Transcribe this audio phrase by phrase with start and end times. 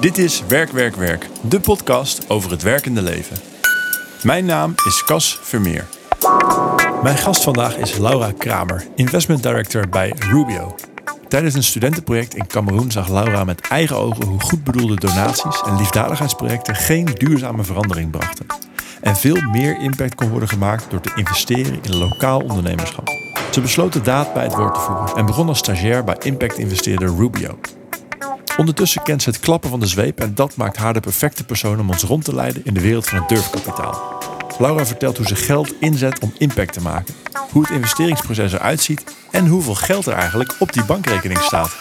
[0.00, 3.36] Dit is Werk, Werk, Werk, de podcast over het werkende leven.
[4.22, 5.84] Mijn naam is Cas Vermeer.
[7.02, 10.74] Mijn gast vandaag is Laura Kramer, investment director bij Rubio.
[11.28, 15.76] Tijdens een studentenproject in Cameroen zag Laura met eigen ogen hoe goed bedoelde donaties en
[15.76, 18.46] liefdadigheidsprojecten geen duurzame verandering brachten.
[19.00, 23.08] En veel meer impact kon worden gemaakt door te investeren in lokaal ondernemerschap.
[23.50, 27.16] Ze besloot de daad bij het woord te voeren en begon als stagiair bij impact-investeerder
[27.16, 27.58] Rubio.
[28.56, 31.80] Ondertussen kent ze het klappen van de zweep en dat maakt haar de perfecte persoon
[31.80, 34.18] om ons rond te leiden in de wereld van het durfkapitaal.
[34.58, 37.14] Laura vertelt hoe ze geld inzet om impact te maken,
[37.50, 41.76] hoe het investeringsproces eruit ziet en hoeveel geld er eigenlijk op die bankrekening staat.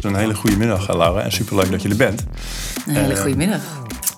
[0.00, 2.24] Een hele goede middag, Laura, en superleuk dat je er bent.
[2.86, 3.60] Een hele Eh, goede middag.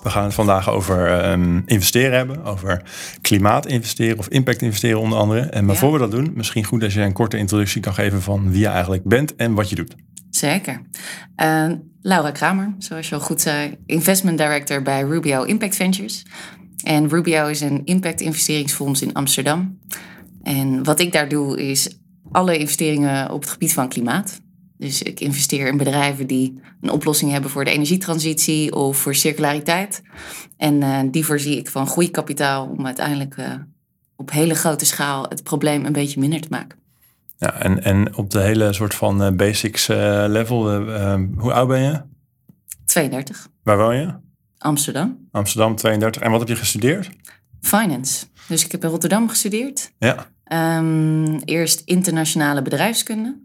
[0.05, 2.81] We gaan het vandaag over ehm, investeren hebben, over
[3.21, 5.39] klimaat investeren of impact investeren onder andere.
[5.41, 5.79] En maar Ja.
[5.81, 8.59] voor we dat doen, misschien goed als je een korte introductie kan geven van wie
[8.59, 9.95] je eigenlijk bent en wat je doet.
[10.29, 10.81] Zeker.
[11.35, 11.67] Eh,
[12.01, 16.25] Laura Kramer, zoals je al goed zei, investment director bij Rubio Impact Ventures.
[16.83, 19.79] En Rubio is een impact investeringsfonds in Amsterdam.
[20.43, 21.97] En wat ik daar doe is
[22.31, 24.41] alle investeringen op het gebied van klimaat.
[24.77, 30.01] Dus ik investeer in bedrijven die een oplossing hebben voor de energietransitie of voor circulariteit.
[30.57, 33.53] En eh, die voorzie ik van groeikapitaal om uiteindelijk eh,
[34.15, 36.79] op hele grote schaal het probleem een beetje minder te maken.
[37.37, 39.87] Ja, en, en op de hele soort van eh, basics
[40.27, 40.81] level,
[41.37, 42.01] hoe oud ben je?
[42.85, 44.13] 32, Waar woon je?
[44.57, 45.27] Amsterdam.
[45.31, 46.21] Amsterdam, 32.
[46.21, 47.09] En wat heb je gestudeerd?
[47.61, 48.25] Finance.
[48.47, 49.91] Dus ik heb in Rotterdam gestudeerd.
[49.97, 53.37] Ja, Ehm, eerst internationale bedrijfskunde.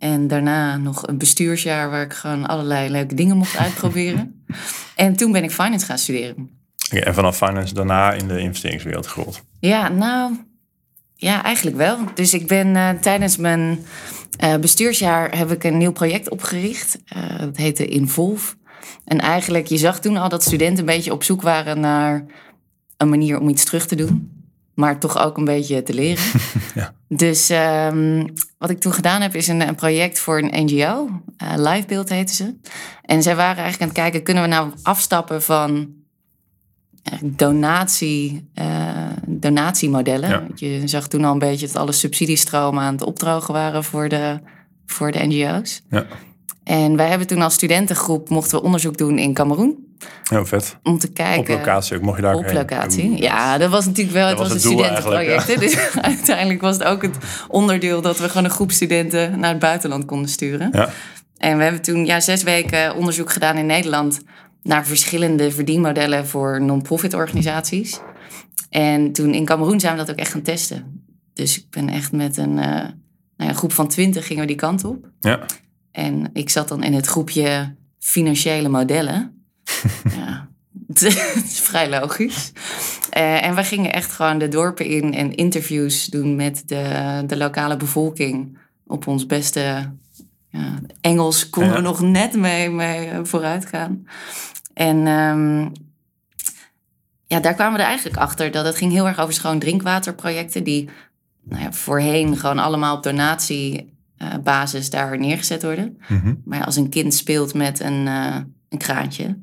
[0.00, 4.44] En daarna nog een bestuursjaar waar ik gewoon allerlei leuke dingen mocht uitproberen.
[4.96, 6.50] en toen ben ik finance gaan studeren.
[6.90, 9.42] En vanaf finance daarna in de investeringswereld gerold.
[9.58, 10.36] Ja, nou,
[11.14, 11.98] ja, eigenlijk wel.
[12.14, 13.84] Dus ik ben eh, tijdens mijn
[14.38, 16.98] eh, bestuursjaar heb ik een nieuw project opgericht.
[17.08, 18.54] Eh dat heette Involve.
[19.04, 22.24] En eigenlijk, je zag toen al dat studenten een beetje op zoek waren naar
[22.96, 24.39] een manier om iets terug te doen.
[24.74, 26.24] Maar toch ook een beetje te leren.
[26.74, 26.94] Ja.
[27.08, 28.26] Dus ehm,
[28.58, 31.08] wat ik toen gedaan heb, is een, een project voor een NGO.
[31.36, 32.54] eh Livebeeld heette ze.
[33.02, 35.88] En zij waren eigenlijk aan het kijken, kunnen we nou afstappen van
[37.02, 40.28] eigenlijk donatie, eh, donatiemodellen.
[40.28, 40.46] Ja.
[40.54, 44.40] Je zag toen al een beetje dat alle subsidiestromen aan het opdrogen waren voor de,
[44.86, 45.82] voor de NGO's.
[45.90, 46.06] Ja,
[46.70, 49.96] En wij hebben toen als studentengroep mochten we onderzoek doen in Cameroen.
[50.24, 50.76] heel vet.
[50.82, 51.54] Om te kijken.
[51.54, 52.54] Op locatie ook, mocht je daar Op heen?
[52.54, 53.22] locatie.
[53.22, 54.28] Ja, dat was natuurlijk wel.
[54.28, 55.60] Dat Het was een studentenproject.
[55.60, 55.76] Dus
[56.12, 57.16] uiteindelijk was het ook het
[57.48, 60.68] onderdeel dat we gewoon een groep studenten naar het buitenland konden sturen.
[60.72, 60.88] Ja,
[61.36, 64.20] En we hebben toen ja, zes weken onderzoek gedaan in Nederland
[64.62, 68.00] naar verschillende verdienmodellen voor non-profit organisaties.
[68.68, 71.04] En toen in Cameroen zijn we dat ook echt gaan testen.
[71.34, 72.92] Dus ik ben echt met een, eh, nou
[73.36, 75.08] ja, een groep van twintig gingen we die kant op.
[75.20, 75.40] ja.
[75.92, 79.44] En ik zat dan in het groepje financiële modellen.
[80.16, 80.48] ja,
[80.86, 82.52] het is vrij logisch.
[83.10, 87.36] Eh, en we gingen echt gewoon de dorpen in en interviews doen met de, de
[87.36, 88.58] lokale bevolking.
[88.86, 89.90] Op ons beste
[90.48, 91.76] ja, Engels konden Ja.
[91.76, 94.06] we nog net mee, mee eh, vooruit gaan.
[94.74, 95.68] En ehm,
[97.26, 100.64] ja, daar kwamen we er eigenlijk achter dat het ging heel erg over schoon drinkwaterprojecten.
[100.64, 100.88] Die
[101.42, 103.02] nou ja, voorheen gewoon allemaal op
[104.20, 105.98] donatiebasis daar neergezet worden.
[106.08, 106.34] Mhm.
[106.44, 108.36] Maar als een kind speelt met een, eh,
[108.68, 109.38] een kraantje,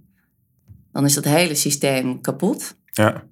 [0.91, 2.75] dan is dat hele systeem kapot.
[2.91, 3.23] ja.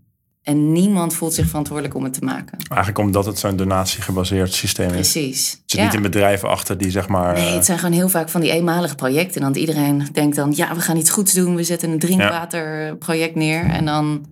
[0.45, 2.57] En niemand voelt zich verantwoordelijk om het te maken.
[2.67, 4.93] Eigenlijk omdat het zo'n donatiegebaseerd systeem is.
[4.93, 5.53] Precies.
[5.53, 7.33] Er zit niet een bedrijven achter die zeg maar...
[7.33, 9.41] Nee, eh, het zijn gewoon heel vaak van die eenmalige projecten.
[9.41, 11.55] Want iedereen denkt dan, ja, we gaan iets goeds doen.
[11.55, 13.65] We zetten een drinkwaterproject neer.
[13.65, 14.25] En dan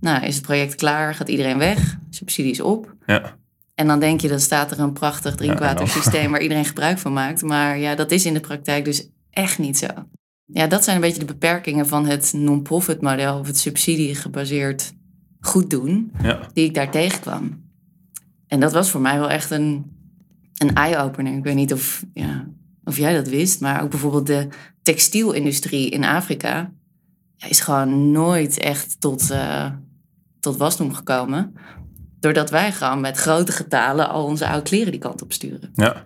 [0.00, 1.96] nou, is het project klaar, gaat iedereen weg.
[2.10, 2.94] Subsidies op.
[3.06, 3.36] ja.
[3.74, 7.42] En dan denk je, dan staat er een prachtig drinkwatersysteem waar iedereen gebruik van maakt.
[7.42, 9.86] Maar ja, dat is in de praktijk dus echt niet zo.
[10.44, 14.92] Ja, dat zijn een beetje de beperkingen van het non-profit model of het subsidiegebaseerd
[15.40, 16.48] goed doen, ja.
[16.52, 17.62] die ik daar tegenkwam.
[18.46, 19.84] En dat was voor mij wel echt een,
[20.56, 21.36] een eye-opener.
[21.36, 22.48] Ik weet niet of, ja,
[22.84, 24.48] of jij dat wist, maar ook bijvoorbeeld de
[24.82, 26.72] textielindustrie in Afrika
[27.36, 29.70] ja, is gewoon nooit echt tot, eh,
[30.40, 31.54] tot wasdom gekomen.
[32.24, 35.70] Doordat wij gewoon met grote getalen al onze oude kleren die kant op sturen.
[35.74, 36.04] Ja.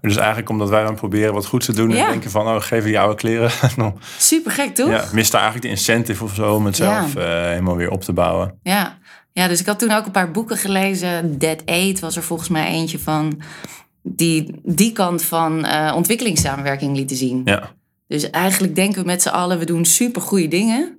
[0.00, 2.08] Dus eigenlijk omdat wij dan proberen wat goed te doen en Ja.
[2.10, 3.50] denken van, oh, geven die oude kleren.
[4.18, 4.88] Super gek, toch?
[4.88, 6.84] ja, mist daar eigenlijk de incentive of zo om het Ja.
[7.00, 8.58] zelf eh, helemaal weer op te bouwen.
[8.62, 8.98] Ja.
[9.32, 11.38] ja, dus ik had toen ook een paar boeken gelezen.
[11.38, 13.40] Dead Aid was er volgens mij eentje van.
[14.02, 17.40] Die die kant van eh, ontwikkelingssamenwerking lieten zien.
[17.44, 17.70] Ja,
[18.06, 20.98] Dus eigenlijk denken we met z'n allen, we doen super goede dingen.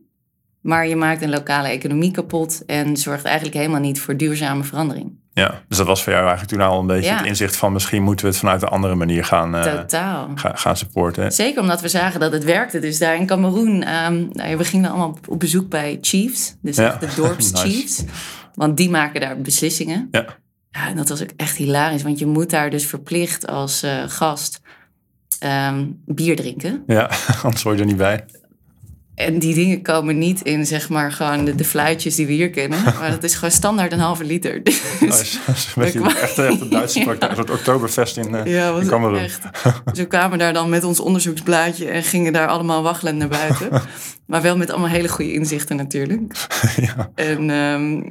[0.65, 5.11] Maar je maakt een lokale economie kapot en zorgt eigenlijk helemaal niet voor duurzame verandering.
[5.33, 7.17] Ja, dus dat was voor jou eigenlijk toen al een beetje Ja.
[7.17, 10.29] het inzicht van misschien moeten we het vanuit een andere manier gaan, eh, Totaal.
[10.35, 11.31] ga- gaan supporten.
[11.31, 12.79] Zeker omdat we zagen dat het werkte.
[12.79, 16.55] Dus daar in Cameroen, ehm, nou we gingen allemaal op, bezoek bij Chiefs.
[16.61, 16.85] Dus Ja.
[16.87, 17.67] echt de dorps Nice.
[17.67, 18.03] Chiefs.
[18.53, 20.07] Want die maken daar beslissingen.
[20.11, 20.25] Ja.
[20.71, 22.03] Ja, en dat was ook echt hilarisch.
[22.03, 24.61] Want je moet daar dus verplicht als eh, gast
[25.39, 26.83] ehm, bier drinken.
[26.87, 27.09] Ja,
[27.43, 28.25] anders hoor je er niet bij.
[29.15, 32.49] En die dingen komen niet in, zeg maar, gewoon de, de fluitjes die we hier
[32.49, 32.83] kennen.
[32.99, 34.63] Maar dat is gewoon standaard een halve liter.
[34.63, 37.05] Dus, Dat is, dat is een beetje kwam- echt, echt een Duitse Ja.
[37.05, 37.31] praktijk.
[37.31, 39.19] Een soort oktoberfest in, eh ja, in Cameroen.
[39.19, 39.41] echt.
[39.85, 43.69] Dus we kwamen daar dan met ons onderzoeksblaadje en gingen daar allemaal waggelend naar buiten.
[44.27, 46.47] maar wel met allemaal hele goede inzichten natuurlijk.
[46.77, 47.11] ja.
[47.15, 48.01] En ehm,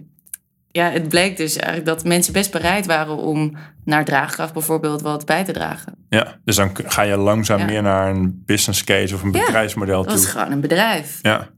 [0.76, 5.26] ja, het bleek dus eigenlijk dat mensen best bereid waren om naar draagkracht bijvoorbeeld wat
[5.26, 5.94] bij te dragen.
[6.08, 7.64] ja, dus dan ga je langzaam Ja.
[7.64, 10.30] meer naar een business case of een Ja, bedrijfsmodel Dat was toe.
[10.30, 11.18] gewoon een bedrijf.
[11.22, 11.48] Ja,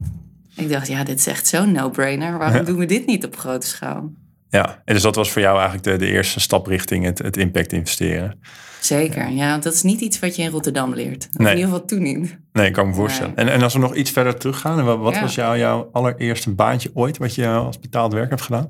[0.55, 2.37] Ik dacht, ja, dit is echt zo'n no-brainer.
[2.37, 4.11] Waarom doen we dit niet op grote schaal?
[4.49, 7.37] ja, en dus dat was voor jou eigenlijk de, de eerste stap richting het, het
[7.37, 8.39] impact investeren.
[8.79, 11.27] Zeker, ja, want dat is niet iets wat je in Rotterdam leert.
[11.31, 11.47] Nee.
[11.51, 12.37] in ieder geval toen niet.
[12.51, 13.35] Nee, ik kan me voorstellen.
[13.35, 15.21] En, en als we nog iets verder teruggaan, wat, wat Ja.
[15.21, 18.69] was jou, jouw allereerste baantje ooit wat je als betaald werk hebt gedaan?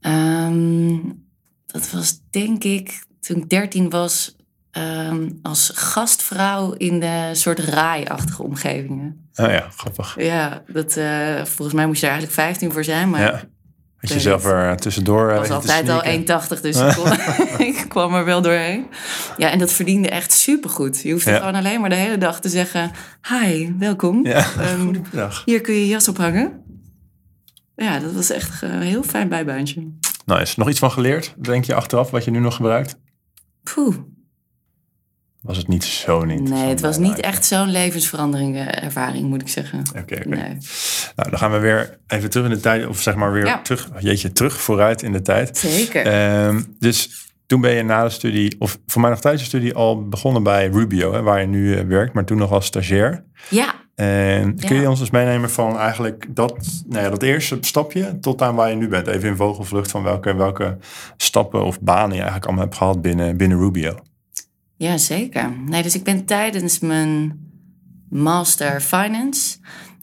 [0.00, 0.96] Ehm,
[1.66, 4.36] dat was denk ik toen ik 13 was
[4.70, 9.28] ehm, als gastvrouw in de soort raai-achtige omgevingen.
[9.36, 10.14] Oh ja, grappig.
[10.18, 13.42] Ja, dat, eh, volgens mij moest je er eigenlijk 15 voor zijn, maar Ja.
[13.96, 16.24] Had je zelf er tussendoor eh, ik was altijd al sneaken?
[16.56, 17.12] 1,80, dus ik, kon-
[17.66, 18.86] ik kwam er wel doorheen.
[19.36, 21.00] Ja, en dat verdiende echt supergoed.
[21.02, 21.36] Je hoefde Ja.
[21.38, 22.90] gewoon alleen maar de hele dag te zeggen,
[23.28, 24.26] hi, welkom.
[24.26, 24.42] Ja,
[24.82, 25.42] goedemiddag.
[25.44, 26.62] hier kun je je jas ophangen.
[27.84, 29.90] Ja, dat was echt een heel fijn bijbaantje.
[30.26, 30.54] Nice.
[30.56, 32.96] Nog iets van geleerd, denk je achteraf, wat je nu nog gebruikt?
[33.62, 33.96] Poeh.
[35.42, 36.48] Was het niet zo niet?
[36.48, 39.82] Nee, het was niet echt zo'n levensverandering eh, ervaring, moet ik zeggen.
[39.98, 40.28] Oké.
[40.28, 40.56] Nee.
[41.16, 43.62] Nou, dan gaan we weer even terug in de tijd, of zeg maar weer Ja.
[43.62, 45.58] terug, jeetje, terug vooruit in de tijd.
[45.58, 46.06] Zeker.
[46.06, 49.74] Ehm, dus toen ben je na de studie, of voor mij nog tijdens de studie,
[49.74, 53.24] al begonnen bij Rubio, hè, waar je nu eh, werkt, maar toen nog als stagiair.
[53.50, 54.88] ja, En kun je Ja.
[54.88, 58.76] ons eens meenemen van eigenlijk dat, nou ja, dat eerste stapje tot aan waar je
[58.76, 59.06] nu bent?
[59.06, 60.76] Even in vogelvlucht van welke, welke
[61.16, 63.94] stappen of banen je eigenlijk allemaal hebt gehad binnen, binnen Rubio.
[64.76, 65.50] ja, zeker.
[65.66, 67.38] Nee, dus ik ben tijdens mijn
[68.08, 69.58] master finance...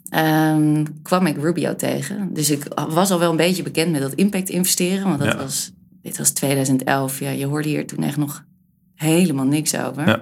[0.10, 2.34] ehm, kwam ik Rubio tegen.
[2.34, 5.08] Dus ik was al wel een beetje bekend met dat impact investeren.
[5.08, 5.38] Want dat Ja.
[5.38, 5.72] was,
[6.02, 7.20] dit was 2011.
[7.20, 8.46] Ja, je hoorde hier toen echt nog
[8.94, 10.08] helemaal niks over.
[10.08, 10.22] Ja.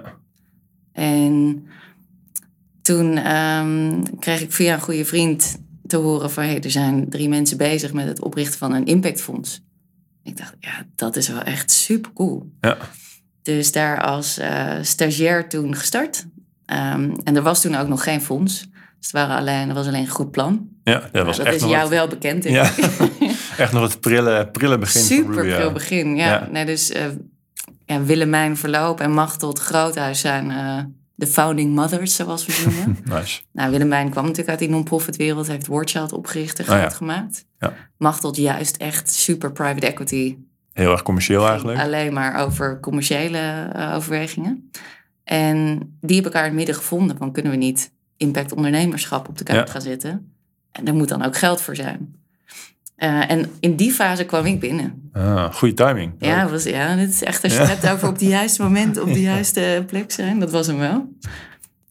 [0.92, 1.64] En
[2.86, 6.44] toen ehm, kreeg ik via een goede vriend te horen van...
[6.44, 9.60] Hey, er zijn drie mensen bezig met het oprichten van een impactfonds.
[10.22, 12.50] Ik dacht, ja, dat is wel echt super cool.
[12.60, 12.76] Ja.
[13.42, 16.26] Dus daar als eh, stagiair toen gestart.
[16.66, 18.60] Ehm, en er was toen ook nog geen fonds.
[18.60, 20.68] Dus het waren alleen, er was alleen een goed plan.
[20.84, 22.42] Ja, dat was dat echt is nog jou wel bekend.
[22.42, 22.64] denk Ja.
[22.64, 23.20] ik.
[23.58, 26.26] echt nog het prille, prille begin Super veel begin, ja.
[26.26, 26.48] Ja.
[26.50, 27.04] Nee, dus eh,
[27.84, 30.84] ja, Willemijn Verloop en Machteld Groothuis zijn eh,
[31.18, 32.98] de founding mothers, zoals we ze noemen.
[33.04, 33.40] Nice.
[33.52, 36.88] nou, Willemijn kwam natuurlijk uit die non-profit wereld, heeft Wordchild opgericht en Oh ja.
[36.88, 37.46] gemaakt.
[37.58, 37.72] Ja.
[37.96, 40.36] Machteld juist echt super private equity.
[40.72, 41.78] Heel erg commercieel eigenlijk.
[41.78, 43.38] Alleen maar over commerciële
[43.72, 44.70] eh, overwegingen.
[45.24, 47.16] En die hebben elkaar in het midden gevonden.
[47.16, 49.72] Van kunnen we niet impact ondernemerschap op de kaart Ja.
[49.72, 50.32] gaan zetten?
[50.72, 52.14] En daar moet dan ook geld voor zijn.
[52.96, 55.10] Eh, en in die fase kwam ik binnen.
[55.12, 56.12] Ah, goede timing.
[56.18, 57.66] Ja, was, ja, dit is echt als je Ja.
[57.66, 60.38] het hebt over op het juiste moment op de juiste plek zijn.
[60.40, 61.08] Dat was hem wel.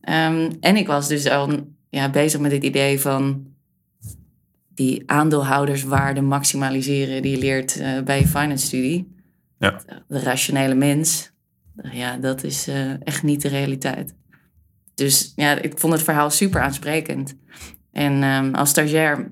[0.02, 1.50] Ehm, en ik was dus al
[1.90, 3.46] ja, bezig met het idee van
[4.74, 9.14] die aandeelhouderswaarde maximaliseren die je leert eh, bij je finance studie.
[9.60, 9.82] Ja.
[10.08, 11.32] De rationele mens.
[11.92, 14.16] Ja, dat is eh, echt niet de realiteit.
[14.96, 17.36] Dus ja, ik vond het verhaal super aansprekend.
[17.92, 19.32] En ehm, als stagiair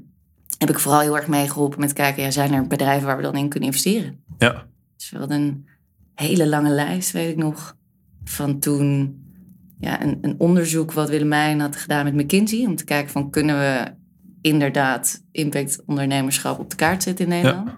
[0.58, 3.36] heb ik vooral heel erg meegeholpen met kijken, ja, zijn er bedrijven waar we dan
[3.36, 4.24] in kunnen investeren?
[4.38, 4.66] Ja.
[4.96, 5.68] Dus we hadden een
[6.16, 7.76] hele lange lijst, weet ik nog,
[8.24, 9.18] van toen
[9.80, 12.66] ja, een, een onderzoek wat Willemijn had gedaan met McKinsey.
[12.66, 13.92] Om te kijken van kunnen we
[14.42, 17.70] inderdaad impact ondernemerschap op de kaart zetten in Nederland.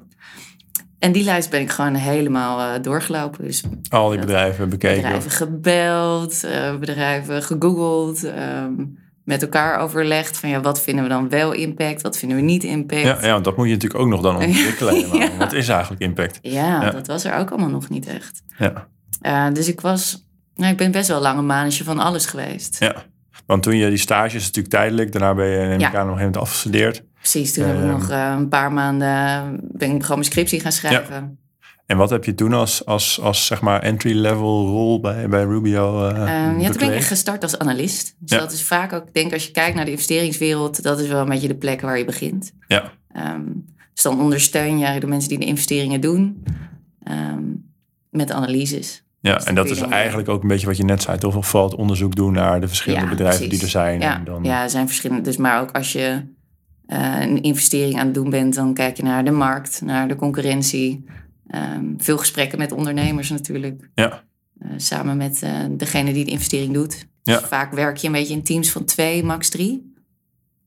[1.00, 3.44] En die lijst ben ik gewoon helemaal eh, doorgelopen.
[3.44, 5.02] Dus Al die bedrijven bekeken.
[5.02, 8.74] bedrijven gebeld, eh, bedrijven gegoogeld, ehm,
[9.26, 12.64] met elkaar overlegd van ja, wat vinden we dan wel impact, wat vinden we niet
[12.64, 13.02] impact.
[13.02, 15.38] Ja, ja, want dat moet je natuurlijk ook nog dan ontwikkelen.
[15.38, 16.40] Wat is eigenlijk impact?
[16.42, 16.90] Ja, Ja.
[16.92, 18.42] dat was er ook allemaal nog niet echt.
[18.58, 18.88] Ja.
[19.22, 22.80] Eh, dus ik was, nou, ik ben best wel lang een manetje van alles geweest.
[22.80, 22.96] ja.
[23.46, 25.12] Want toen je die stage is natuurlijk tijdelijk.
[25.12, 25.64] Daarna ben je Ja.
[25.64, 27.04] aan op een gegeven moment afgestudeerd.
[27.20, 27.92] Precies, toen heb ik Ehm.
[27.92, 31.40] nog eh, een paar maanden, ben ik gewoon mijn scriptie gaan schrijven.
[31.86, 36.10] En wat heb je toen als, als, als zeg maar entry-level rol bij, bij Rubio
[36.10, 38.16] uh, Ehm, ja, toen ben ik gestart als analist.
[38.20, 38.40] Dus Ja.
[38.44, 41.22] dat is vaak ook, ik denk als je kijkt naar de investeringswereld, dat is wel
[41.22, 42.52] een beetje de plek waar je begint.
[42.68, 42.92] Ja.
[43.12, 43.42] Ehm,
[43.94, 46.44] dus dan ondersteun je de mensen die de investeringen doen.
[47.04, 47.34] Eh,
[48.10, 49.04] met analyses.
[49.20, 51.36] Ja, Dus en dat is eigenlijk ook een beetje wat je net zei, toch?
[51.36, 54.00] Of het onderzoek doen naar de verschillende Ja, bedrijven die er zijn.
[54.00, 55.22] Ja, En dan, ja, er zijn verschillende.
[55.22, 56.22] Dus maar ook als je
[56.86, 60.16] eh, een investering aan het doen bent, dan kijk je naar de markt, naar de
[60.16, 61.06] concurrentie.
[61.48, 63.90] Ehm, veel gesprekken met ondernemers natuurlijk.
[63.94, 64.24] ja.
[64.60, 67.08] Eh, samen met eh, degene die de investering doet.
[67.24, 67.38] Ja.
[67.40, 69.94] Dus vaak werk je een beetje in teams van twee, max drie.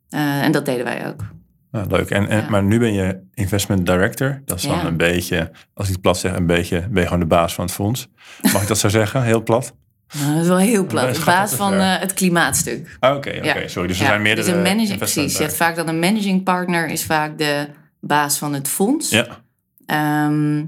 [0.08, 1.24] Eh, en dat deden wij ook.
[1.72, 2.10] Ja, leuk.
[2.10, 2.48] En, en, Ja.
[2.50, 4.42] Maar nu ben je investment director.
[4.44, 4.84] Dat is dan Ja.
[4.86, 7.64] een beetje, als ik het plat zeg, een beetje, ben je gewoon de baas van
[7.64, 8.08] het fonds.
[8.52, 9.22] Mag ik dat zo zeggen?
[9.22, 9.74] Heel plat?
[10.18, 11.24] Nou, dat is wel heel plat.
[11.24, 12.96] wat te van het klimaatstuk.
[13.00, 13.68] Ah, Oké, oké, Ja.
[13.68, 13.88] sorry.
[13.88, 15.36] Dus er zijn meerdere dus een managing, precies.
[15.36, 17.68] Je hebt vaak dan een managing partner is vaak de
[18.00, 19.10] baas van het fonds.
[19.10, 19.26] Ja,
[19.88, 20.64] Ehm,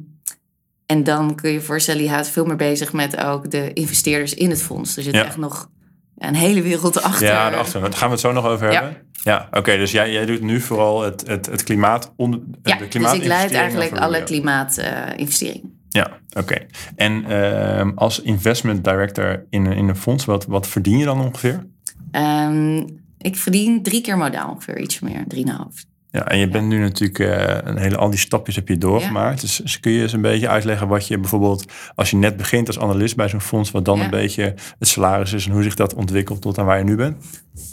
[0.86, 4.34] en dan kun je je voorstellen, die houdt veel meer bezig met ook de investeerders
[4.34, 4.96] in het fonds.
[4.96, 5.24] Er zit Ja.
[5.24, 5.70] echt nog
[6.18, 7.26] een hele wereld achter.
[7.26, 7.80] ja daarachter.
[7.80, 8.96] Daar gaan we het zo nog over hebben.
[9.22, 9.76] Ja, oké.
[9.76, 12.12] dus jij, jij doet nu vooral het, het, het klimaat...
[12.16, 15.78] Onder, Ja, de dus ik leid eigenlijk alle klimaatinvesteringen.
[15.88, 16.66] Ja, oké.
[16.96, 21.20] En ehm, als investment director in, een- in een fonds, wat, wat verdien je dan
[21.20, 21.66] ongeveer?
[22.10, 22.76] Ehm,
[23.18, 25.84] ik verdien drie keer modaal ongeveer, iets meer, drieënhalf.
[26.12, 29.40] Ja, en je bent nu natuurlijk eh, een hele, al die stapjes heb je doorgemaakt.
[29.40, 31.64] Dus, dus kun je eens een beetje uitleggen wat je bijvoorbeeld,
[31.94, 34.04] als je net begint als analist bij zo'n fonds, wat dan Ja.
[34.04, 36.96] een beetje het salaris is en hoe zich dat ontwikkelt tot aan waar je nu
[36.96, 37.16] bent?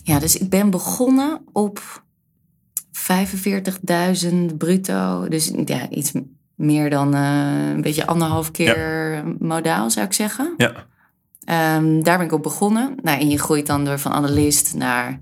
[0.03, 2.03] Ja, dus ik ben begonnen op
[2.91, 5.27] 45.000 bruto.
[5.29, 6.11] Dus ja, iets
[6.55, 10.53] meer dan eh, een beetje anderhalf keer modaal, zou ik zeggen.
[10.57, 10.71] Ja,
[11.43, 12.95] Ehm, daar ben ik op begonnen.
[13.03, 15.19] Nou, en je groeit dan door van analist naar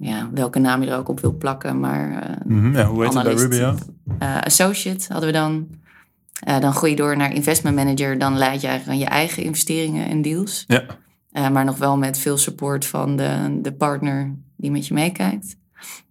[0.00, 1.80] ja, welke naam je er ook op wil plakken.
[1.80, 3.34] Maar Mhm, ja hoe heet het bij.
[3.34, 3.74] Rubio?
[4.18, 5.68] eh, associate hadden we dan.
[6.40, 8.18] Eh, dan groei je door naar investment manager.
[8.18, 10.64] Dan leid je eigenlijk aan je eigen investeringen en deals.
[11.32, 15.56] Ja, maar nog wel met veel support van de, de partner die met je meekijkt.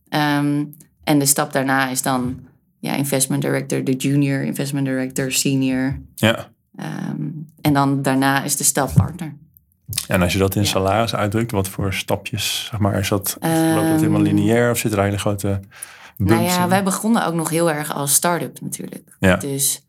[0.10, 0.66] Ehm,
[1.04, 2.40] en de stap daarna is dan
[2.80, 6.00] ja, investment director, de junior investment director, senior.
[6.16, 6.50] ja.
[6.76, 7.22] Ehm,
[7.62, 9.36] en dan daarna is de stap partner.
[10.08, 10.68] En als je dat in Ja.
[10.68, 14.78] salaris uitdrukt, wat voor stapjes, zeg maar, is dat, loopt dat Ehm, helemaal lineair of
[14.78, 15.60] zit er hele grote
[16.18, 16.70] bumps Nou ja, in?
[16.70, 19.04] wij begonnen ook nog heel erg als start-up natuurlijk.
[19.20, 19.36] Ja.
[19.36, 19.86] Dus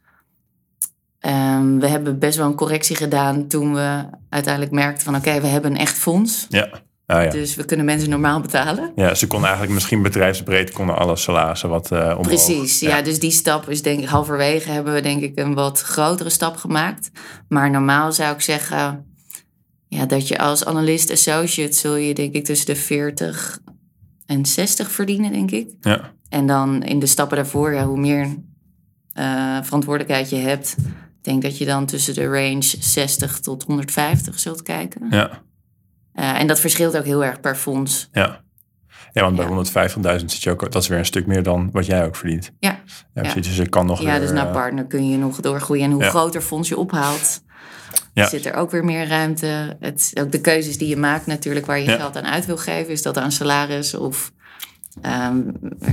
[1.21, 5.47] ehm, we hebben best wel een correctie gedaan toen we uiteindelijk merkten van oké, we
[5.47, 6.47] hebben een echt fonds.
[6.49, 6.69] Ja,
[7.07, 7.31] ah, ja.
[7.31, 8.93] Dus we kunnen mensen normaal betalen.
[8.97, 12.21] ja, ze konden eigenlijk misschien bedrijfsbreed konden alle salarissen wat eh omhoog.
[12.27, 13.03] Precies, ja.
[13.03, 16.57] Dus die stap is denk ik halverwege hebben we denk ik een wat grotere stap
[16.57, 17.11] gemaakt.
[17.49, 19.05] Maar normaal zou ik zeggen
[19.91, 23.59] ja, dat je als analist associate zul je denk ik tussen de 40
[24.27, 25.71] en 60 verdienen, denk ik.
[25.81, 28.37] Ja, En dan in de stappen daarvoor, ja, hoe meer
[29.13, 34.39] eh, verantwoordelijkheid je hebt, ik denk dat je dan tussen de range 60 tot 150
[34.39, 35.07] zult kijken.
[35.11, 35.43] ja,
[36.13, 38.09] Eh, en dat verschilt ook heel erg per fonds.
[38.13, 38.41] ja.
[39.13, 39.51] Ja, want bij Ja.
[39.51, 42.53] 150.000 zit je ook, dat is weer een stuk meer dan wat jij ook verdient.
[42.59, 42.77] Ja, Ja,
[43.15, 43.21] Ja.
[43.23, 43.47] precies.
[43.47, 45.85] Dus je kan nog ja weer, dus naar eh, partner kun je nog doorgroeien.
[45.85, 47.43] En hoe groter fonds je ophaalt,
[48.21, 48.29] Ja.
[48.29, 49.77] zit er ook weer meer ruimte.
[49.81, 51.97] Het, ook de keuzes die je maakt natuurlijk, waar je Ja.
[51.97, 52.93] geld aan uit wil geven.
[52.93, 54.33] Is dat aan salaris of
[55.03, 55.37] ehm,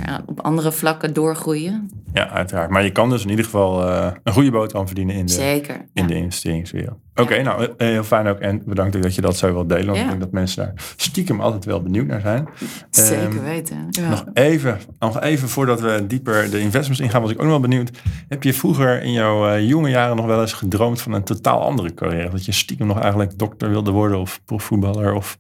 [0.06, 1.92] ja, op andere vlakken doorgroeien?
[2.14, 2.70] Ja, uiteraard.
[2.70, 5.76] Maar je kan dus in ieder geval eh, een goede boterham verdienen in de, Zeker.
[5.76, 6.08] in ja.
[6.08, 6.98] de investeringswereld.
[7.16, 8.40] Oké, nou eh, heel fijn ook.
[8.40, 9.86] En bedankt dat je dat zo wilt delen.
[9.86, 10.04] Want Ja.
[10.04, 12.48] ik denk dat mensen daar stiekem altijd wel benieuwd naar zijn.
[12.90, 13.88] Zeker Ehm, weten.
[13.90, 14.10] Ja.
[14.10, 17.70] Nog even, nog even voordat we dieper de investments ingaan, was ik ook nog wel
[17.70, 17.92] benieuwd.
[18.28, 21.62] Heb je vroeger in jouw eh, jonge jaren nog wel eens gedroomd van een totaal
[21.62, 22.30] andere carrière?
[22.30, 25.38] Dat je stiekem nog eigenlijk dokter wilde worden of profvoetballer of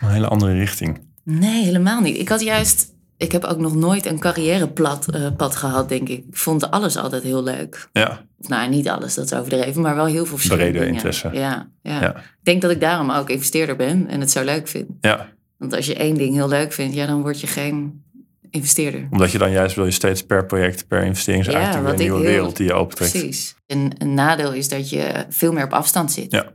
[0.00, 1.00] een hele andere richting?
[1.22, 2.16] Nee, helemaal niet.
[2.18, 2.92] Ik had juist.
[3.24, 6.24] Ik heb ook nog nooit een carrièrepad eh, pad gehad, denk ik.
[6.28, 7.88] Ik vond alles altijd heel leuk.
[7.92, 10.94] Ja, Of, nou, niet alles, dat is overdreven, maar wel heel veel verschillende Brede dingen.
[10.94, 11.30] interesse.
[11.32, 12.00] Ja, ja.
[12.00, 12.16] Ja.
[12.16, 14.86] Ik denk dat ik daarom ook investeerder ben en het zo leuk vind.
[15.00, 15.28] ja,
[15.58, 18.02] Want als je één ding heel leuk vindt, ja, dan word je geen
[18.50, 19.06] investeerder.
[19.10, 22.26] omdat je dan juist wil je steeds per project, per investering Ja, een nieuwe heel-
[22.30, 23.12] wereld die je opentrekt.
[23.12, 23.54] Precies.
[23.66, 26.32] En een nadeel is dat je veel meer op afstand zit.
[26.32, 26.46] Ja.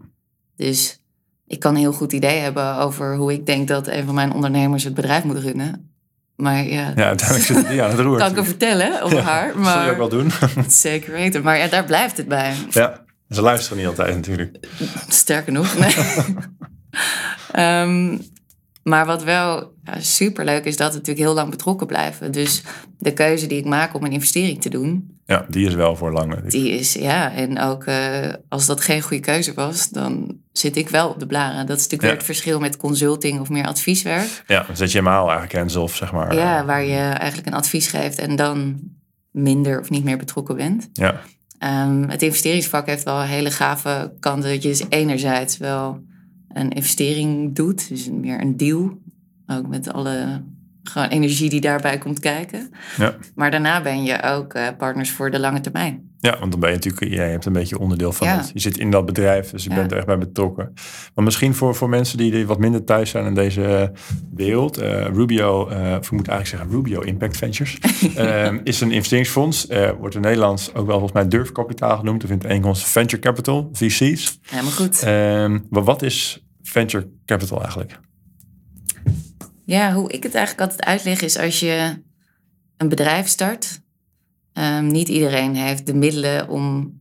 [0.55, 0.99] Dus
[1.47, 4.33] ik kan een heel goed idee hebben over hoe ik denk dat een van mijn
[4.33, 5.88] ondernemers het bedrijf moet runnen.
[6.39, 8.17] Maar ja, Ja, uiteindelijk zit die aan het roer.
[8.19, 9.53] kan ik hem vertellen over haar.
[9.53, 10.31] Dat zul je ook Maar wel doen.
[10.67, 11.43] zeker weten.
[11.43, 12.53] Maar ja, daar blijft het bij.
[12.69, 14.57] ja, ze luisteren niet altijd natuurlijk.
[15.07, 15.77] Sterker nog.
[15.77, 15.95] Nee.
[17.51, 18.17] Ehm,
[18.89, 22.31] maar wat wel ja, superleuk is, dat we natuurlijk heel lang betrokken blijven.
[22.31, 22.63] Dus
[22.97, 26.11] de keuze die ik maak om een investering te doen, Ja, die is wel voor
[26.11, 26.47] lang.
[26.49, 27.33] die is ja.
[27.33, 31.25] En ook eh, als dat geen goede keuze was, dan zit ik wel op de
[31.27, 31.65] blaren.
[31.65, 32.15] Dat is natuurlijk weer Ja.
[32.17, 34.43] het verschil met consulting of meer advieswerk.
[34.47, 36.35] Ja, dan zet je helemaal eigenlijk hands-off, zeg maar.
[36.35, 38.79] Ja, waar je eigenlijk een advies geeft en dan
[39.31, 40.89] minder of niet meer betrokken bent.
[40.93, 41.21] Ja,
[41.59, 44.49] Ehm, het investeringsvak heeft wel hele gave kanten.
[44.49, 45.99] Dat je dus enerzijds wel
[46.49, 48.97] een investering doet, dus meer een deal,
[49.47, 50.43] ook met alle
[50.89, 52.71] gewoon energie die daarbij komt kijken.
[52.97, 53.15] Ja.
[53.35, 56.07] Maar daarna ben je ook eh, partners voor de lange termijn.
[56.21, 58.37] Ja, want dan ben je natuurlijk, jij hebt een beetje onderdeel van Ja.
[58.37, 58.51] het.
[58.53, 59.75] Je zit in dat bedrijf, dus je Ja.
[59.75, 60.73] bent er echt bij betrokken.
[61.15, 63.87] Maar misschien voor, voor mensen die, wat minder thuis zijn in deze eh,
[64.35, 64.77] wereld.
[64.77, 67.77] eh, Rubio, eh, of ik moet eigenlijk zeggen Rubio Impact Ventures,
[68.15, 69.67] eh, is een investeringsfonds.
[69.67, 72.23] eh, wordt in Nederland ook wel volgens mij durfkapitaal genoemd.
[72.23, 74.39] Of in het Engels venture capital, VC's.
[74.41, 75.03] Helemaal goed.
[75.03, 77.99] Ehm, maar wat is venture capital eigenlijk?
[79.69, 82.03] Ja, hoe ik het eigenlijk altijd uitleg is als je
[82.77, 83.81] een bedrijf start.
[84.53, 86.97] ehm, niet iedereen heeft de middelen om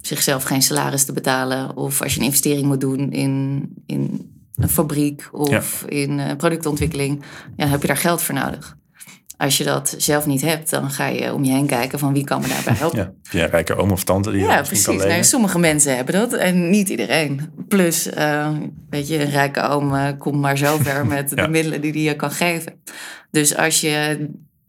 [0.00, 1.76] zichzelf geen salaris te betalen.
[1.76, 7.20] Of als je een investering moet doen in, in een fabriek of in eh, productontwikkeling.
[7.20, 8.78] Ja, dan heb je daar geld voor nodig.
[9.40, 12.24] Als je dat zelf niet hebt, dan ga je om je heen kijken van wie
[12.24, 12.98] kan me daarbij helpen.
[12.98, 14.84] Ja, heb je een rijke oom of tante die Ja, precies.
[14.84, 15.24] kan lenen?
[15.24, 17.52] Sommige mensen hebben dat en niet iedereen.
[17.68, 18.50] Plus, eh,
[18.90, 21.42] weet je, een rijke oom eh, komt maar zover met Ja.
[21.44, 22.72] de middelen die hij je kan geven.
[23.30, 24.26] Dus als je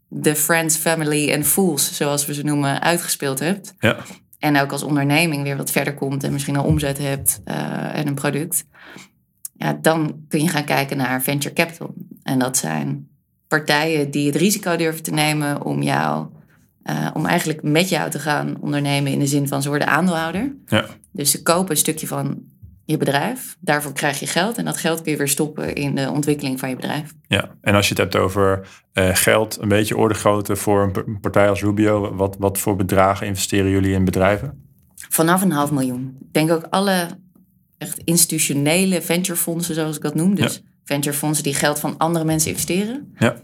[0.08, 3.74] de friends, family en fools, zoals we ze noemen, uitgespeeld hebt.
[3.78, 3.96] Ja.
[4.38, 8.06] En ook als onderneming weer wat verder komt en misschien een omzet hebt eh, en
[8.06, 8.64] een product.
[9.54, 11.94] Ja, dan kun je gaan kijken naar venture capital.
[12.22, 13.10] En dat zijn
[13.58, 16.26] partijen die het risico durven te nemen om jou,
[16.82, 20.54] eh, om eigenlijk met jou te gaan ondernemen in de zin van ze worden aandeelhouder.
[20.66, 20.86] Ja.
[21.12, 22.42] Dus ze kopen een stukje van
[22.84, 23.56] je bedrijf.
[23.60, 26.68] Daarvoor krijg je geld en dat geld kun je weer stoppen in de ontwikkeling van
[26.68, 27.12] je bedrijf.
[27.26, 31.20] Ja, en als je het hebt over eh, geld, een beetje orde grootte voor een
[31.20, 34.70] partij als Rubio, wat, wat voor bedragen investeren jullie in bedrijven?
[35.08, 36.16] Vanaf een half miljoen.
[36.20, 37.06] Ik denk ook alle
[37.78, 40.34] echt institutionele venturefondsen, zoals ik dat noem.
[40.34, 43.14] Dus venturefondsen die geld van andere mensen investeren.
[43.18, 43.34] Ja.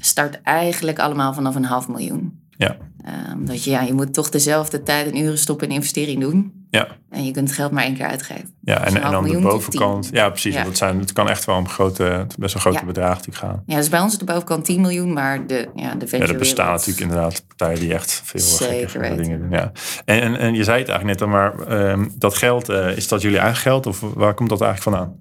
[0.00, 2.38] Start eigenlijk allemaal vanaf een half miljoen.
[2.56, 2.76] Ja.
[3.04, 6.58] Ehm, dat je, ja, je moet toch dezelfde tijd en uren stoppen in investering doen.
[6.70, 6.88] Ja.
[7.10, 8.54] En je kunt het geld maar één keer uitgeven.
[8.60, 10.08] Ja, Dus en, een dan de bovenkant.
[10.12, 10.54] Ja, precies.
[10.54, 10.64] Ja.
[10.64, 12.84] Dat zijn, het kan echt wel om grote, best wel grote Ja.
[12.84, 13.62] bedragen natuurlijk gaan.
[13.66, 16.32] Ja, dus bij ons is de bovenkant 10 miljoen, maar de, ja, de venture Ja,
[16.32, 19.50] er bestaan wereld- natuurlijk inderdaad partijen die echt veel Zeker dingen doen.
[19.50, 19.72] Ja.
[20.04, 23.08] En, en, en je zei het eigenlijk net al, maar ehm, dat geld, eh, is
[23.08, 25.18] dat jullie eigen geld of waar komt dat eigenlijk vandaan?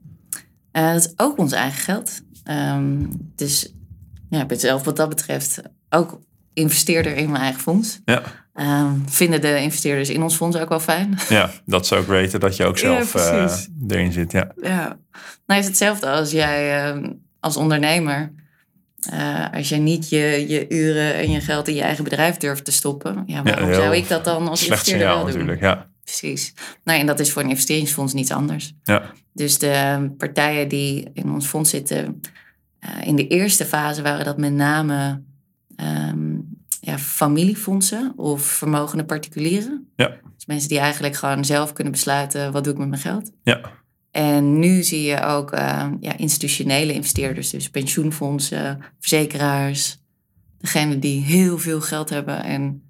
[0.71, 2.21] Eh, dat is ook ons eigen geld.
[2.43, 3.05] Ehm,
[3.36, 3.73] dus
[4.29, 6.19] ja, ik ben zelf wat dat betreft ook
[6.53, 7.99] investeerder in mijn eigen fonds.
[8.05, 8.21] Ja.
[8.53, 11.17] Ehm, vinden de investeerders in ons fonds ook wel fijn?
[11.29, 13.51] Ja, dat ze ook weten dat je ook zelf eh,
[13.88, 14.32] erin zit.
[14.32, 14.51] Ja.
[14.62, 14.97] Ja.
[15.45, 18.32] Nou is hetzelfde als jij ehm, als ondernemer.
[19.10, 22.65] eh, als jij niet je, je uren en je geld in je eigen bedrijf durft
[22.65, 23.23] te stoppen.
[23.25, 25.45] Ja, waarom zou ik dat dan als investeerder signaal wel doen?
[25.45, 25.62] natuurlijk.
[25.62, 25.88] Ja.
[26.09, 26.53] Precies.
[26.83, 28.73] Nou, en dat is voor een investeringsfonds niets anders.
[28.83, 29.11] Ja.
[29.33, 32.21] Dus de partijen die in ons fonds zitten,
[32.79, 35.21] eh, in de eerste fase waren dat met name
[35.75, 36.37] ehm,
[36.81, 39.91] ja, familiefondsen of vermogende particulieren.
[39.95, 40.15] Ja.
[40.35, 43.31] Dus mensen die eigenlijk gewoon zelf kunnen besluiten, wat doe ik met mijn geld?
[43.43, 43.61] Ja.
[44.11, 49.97] En nu zie je ook eh, ja, institutionele investeerders, dus pensioenfondsen, verzekeraars.
[50.57, 52.88] Degene die heel veel geld hebben en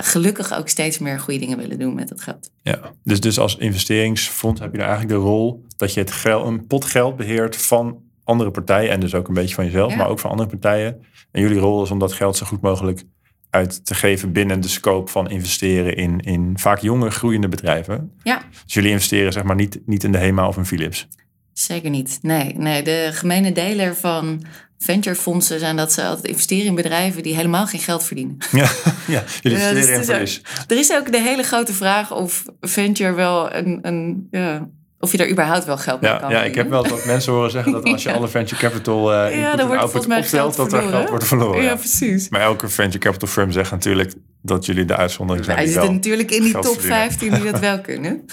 [0.00, 2.50] gelukkig ook steeds meer goede dingen willen doen met dat geld.
[2.62, 6.46] Ja, dus, dus als investeringsfonds heb je dan eigenlijk de rol dat je het geld,
[6.46, 9.96] een pot geld beheert van andere partijen en dus ook een beetje van jezelf, Ja.
[9.96, 11.04] maar ook van andere partijen.
[11.30, 13.02] En jullie rol is om dat geld zo goed mogelijk
[13.50, 18.12] uit te geven binnen de scope van investeren in, in vaak jonge groeiende bedrijven.
[18.22, 18.42] Ja.
[18.64, 21.08] Dus jullie investeren zeg maar niet, niet in de HEMA of een Philips.
[21.52, 22.18] Zeker niet.
[22.22, 24.44] Nee, nee, de gemene deler van
[24.82, 28.36] venturefondsen zijn dat ze altijd investeren in bedrijven die helemaal geen geld verdienen.
[28.52, 28.70] Ja,
[29.06, 30.42] ja jullie Ja, dus investeren in het is verlies.
[30.66, 34.68] Er is ook de hele grote vraag of venture wel een, een ja,
[34.98, 37.32] of je daar überhaupt wel geld mee Ja, kan ja, ik heb wel wat mensen
[37.32, 38.14] horen zeggen dat als je Ja.
[38.14, 41.62] alle venture capital eh Ja, input dan wordt output optelt, dat er geld wordt verloren.
[41.62, 41.76] Ja, ja.
[41.76, 42.28] precies.
[42.28, 45.56] Maar elke venture capital firm zegt natuurlijk dat jullie de uitzondering zijn.
[45.56, 46.98] Wij die zitten wel natuurlijk in die top verdienen.
[46.98, 48.24] 15 die dat wel kunnen.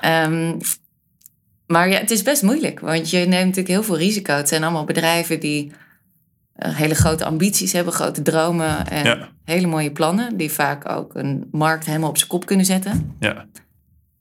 [0.00, 0.54] Ehm,
[1.66, 4.34] maar ja, het is best moeilijk, want je neemt natuurlijk heel veel risico.
[4.34, 5.72] Het zijn allemaal bedrijven die
[6.68, 9.28] hele grote ambities hebben, grote dromen en Ja.
[9.44, 13.14] hele mooie plannen, die vaak ook een markt helemaal op zijn kop kunnen zetten.
[13.20, 13.46] Ja.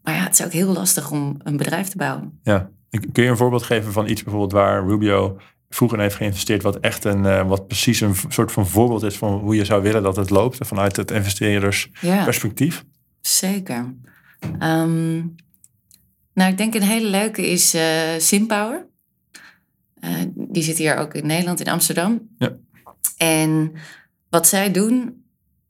[0.03, 2.39] Maar ja, het is ook heel lastig om een bedrijf te bouwen.
[2.43, 2.69] Ja.
[3.11, 5.37] Kun je een voorbeeld geven van iets bijvoorbeeld waar Rubio
[5.69, 9.17] vroeger in heeft geïnvesteerd, wat echt een, eh, wat precies een soort van voorbeeld is
[9.17, 12.83] van hoe je zou willen dat het loopt vanuit het Ja, investeerdersperspectief?
[13.21, 13.93] zeker.
[14.59, 15.15] Ehm,
[16.33, 17.81] nou, ik denk een hele leuke is eh
[18.17, 18.85] Simpower.
[20.01, 22.29] Eh, die zit hier ook in Nederland, in Amsterdam.
[22.37, 22.55] Ja.
[23.17, 23.71] En
[24.29, 24.93] wat zij doen,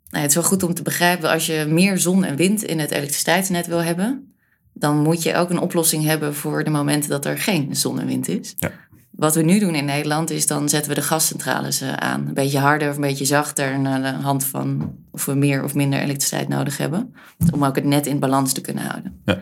[0.09, 2.79] nou, het is wel goed om te begrijpen, als je meer zon en wind in
[2.79, 4.33] het elektriciteitsnet wil hebben,
[4.73, 8.07] dan moet je ook een oplossing hebben voor de momenten dat er geen zon en
[8.07, 8.55] wind is.
[8.57, 8.71] Ja.
[9.11, 12.27] Wat we nu doen in Nederland is dan zetten we de gascentrales eh, aan.
[12.27, 15.75] Een beetje harder of een beetje zachter naar de hand van of we meer of
[15.75, 17.13] minder elektriciteit nodig hebben.
[17.53, 19.21] Om ook het net in balans te kunnen houden.
[19.25, 19.41] Ja.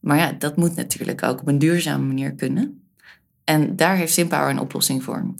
[0.00, 2.87] Maar ja, dat moet natuurlijk ook op een duurzame manier kunnen.
[3.48, 5.34] En daar heeft Simpower een oplossing voor.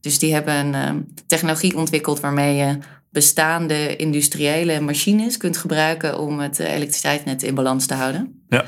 [0.00, 2.78] Dus die hebben een ehm, technologie ontwikkeld waarmee je
[3.10, 8.44] bestaande industriële machines kunt gebruiken om het eh, elektriciteitsnet in balans te houden.
[8.48, 8.64] Ja.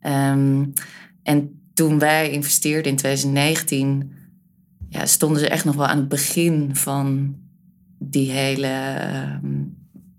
[0.00, 0.64] Ehm,
[1.22, 4.12] en toen wij investeerden in 2019,
[4.88, 7.36] ja, stonden ze echt nog wel aan het begin van
[7.98, 9.62] die hele, ehm,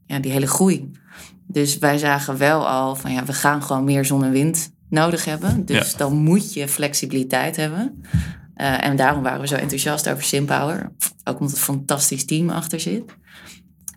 [0.05, 0.91] ja, die hele groei.
[1.47, 5.25] Dus wij zagen wel al van ja, we gaan gewoon meer zon en wind nodig
[5.25, 5.65] hebben.
[5.65, 5.97] Dus Ja.
[5.97, 8.01] dan moet je flexibiliteit hebben.
[8.55, 10.91] Eh, en daarom waren we zo enthousiast over SimPower.
[11.23, 13.03] Ook omdat het een fantastisch team achter zit.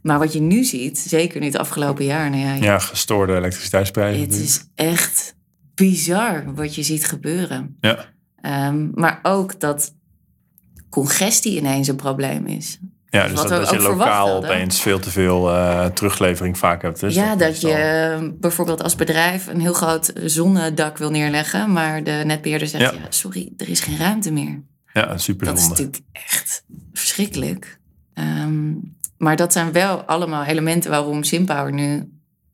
[0.03, 4.23] Maar wat je nu ziet, zeker nu het afgelopen jaar, nou ja, Ja, gestoorde elektriciteitsprijzen.
[4.23, 5.37] het is echt
[5.75, 7.77] bizar wat je ziet gebeuren.
[7.81, 8.05] Ja.
[8.41, 9.95] Ehm, maar ook dat
[10.91, 12.79] congestie ineens een probleem is.
[13.13, 17.01] Ja, dus dat, dat je lokaal opeens veel te veel eh, teruglevering vaak hebt.
[17.01, 22.05] Dus ja, dat je eh, bijvoorbeeld als bedrijf een heel groot zonnedak wil neerleggen, maar
[22.05, 22.99] de netbeheerder zegt: Ja.
[23.01, 23.07] ja.
[23.09, 24.63] sorry, er is geen ruimte meer.
[24.93, 27.79] Ja, super Dat is natuurlijk echt verschrikkelijk.
[28.15, 28.73] Ehm,
[29.19, 32.11] maar dat zijn wel allemaal elementen waarom SimPower nu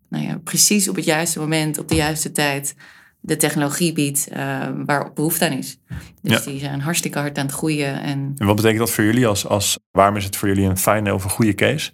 [0.08, 2.74] nou ja, precies op het juiste moment, op de juiste tijd,
[3.20, 5.78] de technologie biedt eh, waar behoefte aan is.
[6.22, 6.50] Dus Ja.
[6.50, 8.00] die zijn hartstikke hard aan het groeien.
[8.02, 9.26] En En wat betekent dat voor jullie?
[9.26, 11.90] Als, als, waarom is het voor jullie een fijne of een goede case?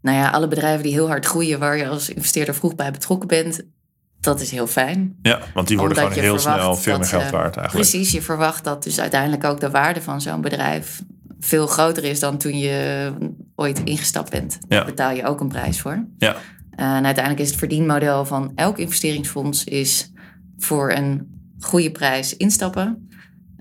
[0.00, 3.28] nou ja, alle bedrijven die heel hard groeien, waar je als investeerder vroeg bij betrokken
[3.28, 3.62] bent,
[4.20, 5.16] dat is heel fijn.
[5.22, 7.88] Ja, want die worden Omdat gewoon heel snel veel meer geld eh, waard eigenlijk.
[7.90, 11.02] Precies, je verwacht dat dus uiteindelijk ook de waarde van zo'n bedrijf
[11.40, 13.12] veel groter is dan toen je
[13.54, 14.58] ooit ingestapt bent.
[14.60, 14.76] Ja.
[14.76, 16.06] Daar betaal je ook een prijs voor.
[16.18, 16.36] Ja.
[16.70, 20.10] En uiteindelijk is het verdienmodel van elk investeringsfonds is
[20.58, 23.08] voor een goede prijs instappen.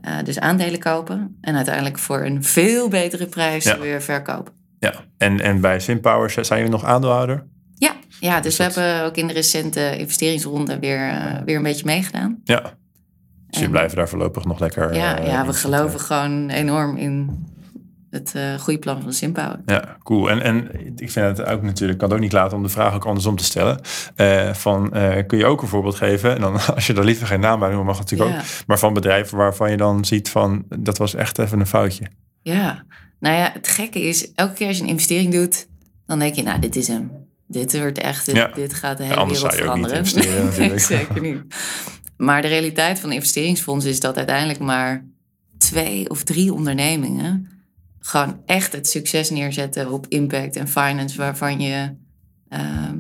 [0.01, 1.38] eh, dus aandelen kopen.
[1.41, 3.79] En uiteindelijk voor een veel betere prijs Ja.
[3.79, 4.53] weer verkopen.
[4.79, 7.45] Ja, en, en bij SimPower zijn jullie nog aandeelhouder?
[7.75, 11.86] Ja, ja dus we hebben ook in de recente investeringsronde weer, eh, weer een beetje
[11.86, 12.41] meegedaan.
[12.43, 12.62] Ja.
[13.47, 16.97] Dus je En- blijven daar voorlopig nog lekker Ja, eh, ja we geloven gewoon enorm
[16.97, 17.45] in
[18.13, 19.60] het eh goede plan van SimPower.
[19.65, 20.30] Ja, cool.
[20.30, 22.93] En, en ik vind het ook natuurlijk, kan het ook niet laten om de vraag
[22.95, 23.80] ook andersom te stellen.
[24.15, 26.36] Eh, van, eh, kun je ook een voorbeeld geven?
[26.36, 28.38] En dan, als je daar liever geen naam bij noemt, mag natuurlijk Ja.
[28.38, 28.43] ook.
[28.67, 32.06] Maar van bedrijven waarvan je dan ziet van, dat was echt even een foutje.
[32.41, 32.84] Ja,
[33.19, 35.67] nou ja, het gekke is, elke keer als je een investering doet,
[36.06, 37.12] dan denk je, nou, dit is hem.
[37.47, 38.47] Dit wordt echt, dit, Ja.
[38.47, 40.45] dit gaat de Ja, hele anders wereld zou je ook niet veranderen.
[40.45, 40.80] natuurlijk.
[41.08, 41.56] Zeker niet.
[42.17, 45.06] Maar de realiteit van een investeringsfonds is dat uiteindelijk maar
[45.58, 47.53] twee of drie ondernemingen
[48.06, 51.96] gewoon echt het succes neerzetten op impact en finance, waarvan je,
[52.50, 52.98] ehm,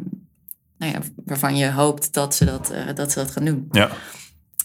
[0.77, 3.67] nou ja, waarvan je hoopt dat ze dat, eh, dat, ze dat gaan doen.
[3.71, 3.89] Ja,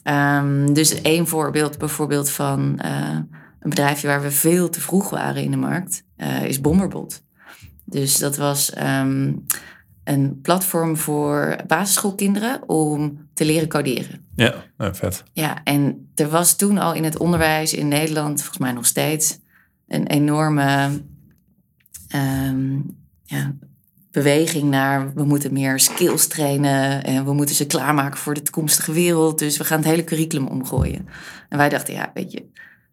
[0.08, 3.18] Ehm, dus één voorbeeld bijvoorbeeld van eh,
[3.60, 7.22] een bedrijfje waar we veel te vroeg waren in de markt, eh, is Bomberbot.
[7.84, 9.32] Dus dat was ehm,
[10.04, 14.26] een platform voor basisschoolkinderen om te leren coderen.
[14.34, 15.22] ja nou, vet.
[15.32, 19.38] Ja, en er was toen al in het onderwijs in Nederland, volgens mij nog steeds,
[19.88, 21.00] een enorme
[22.08, 22.76] ehm,
[23.22, 23.54] ja,
[24.10, 28.92] beweging naar we moeten meer skills trainen en we moeten ze klaarmaken voor de toekomstige
[28.92, 29.38] wereld.
[29.38, 31.08] Dus we gaan het hele curriculum omgooien.
[31.48, 32.44] En wij dachten, ja, weet je,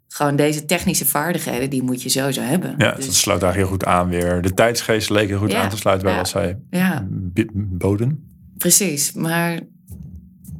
[0.07, 2.75] gewoon deze technische vaardigheden, die moet je sowieso hebben.
[2.77, 4.41] Ja, dat dus, sloot daar heel goed aan weer.
[4.41, 6.21] De tijdsgeest leek er goed Ja, aan te sluiten bij ja.
[6.21, 7.07] wat zij ja,
[7.53, 8.29] boden.
[8.57, 9.13] precies.
[9.13, 9.59] Maar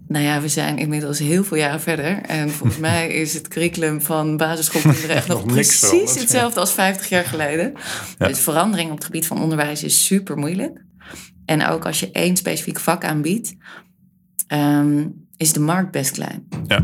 [0.08, 2.22] nou ja, we zijn inmiddels heel veel jaren verder.
[2.22, 7.10] En volgens mij is het curriculum van basisschoolkinderen echt nog Nog precies hetzelfde als 50
[7.10, 7.74] jaar geleden.
[8.18, 8.28] Ja.
[8.28, 10.84] Dus verandering op het gebied van onderwijs is super moeilijk.
[11.46, 13.56] En ook als je één specifiek vak aanbiedt,
[14.48, 16.48] ehm, is de markt best klein.
[16.68, 16.82] Ja.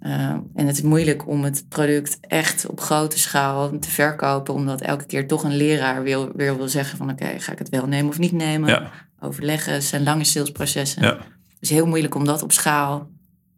[0.00, 4.80] Eh, en het is moeilijk om het product echt op grote schaal te verkopen, omdat
[4.80, 7.86] elke keer toch een leraar wil, weer wil zeggen van oké, ga ik het wel
[7.86, 8.68] nemen of niet nemen?
[8.68, 8.90] Ja.
[9.20, 11.02] Overleggen, het zijn lange salesprocessen.
[11.02, 11.18] Ja.
[11.62, 13.10] Dus heel moeilijk om dat op schaal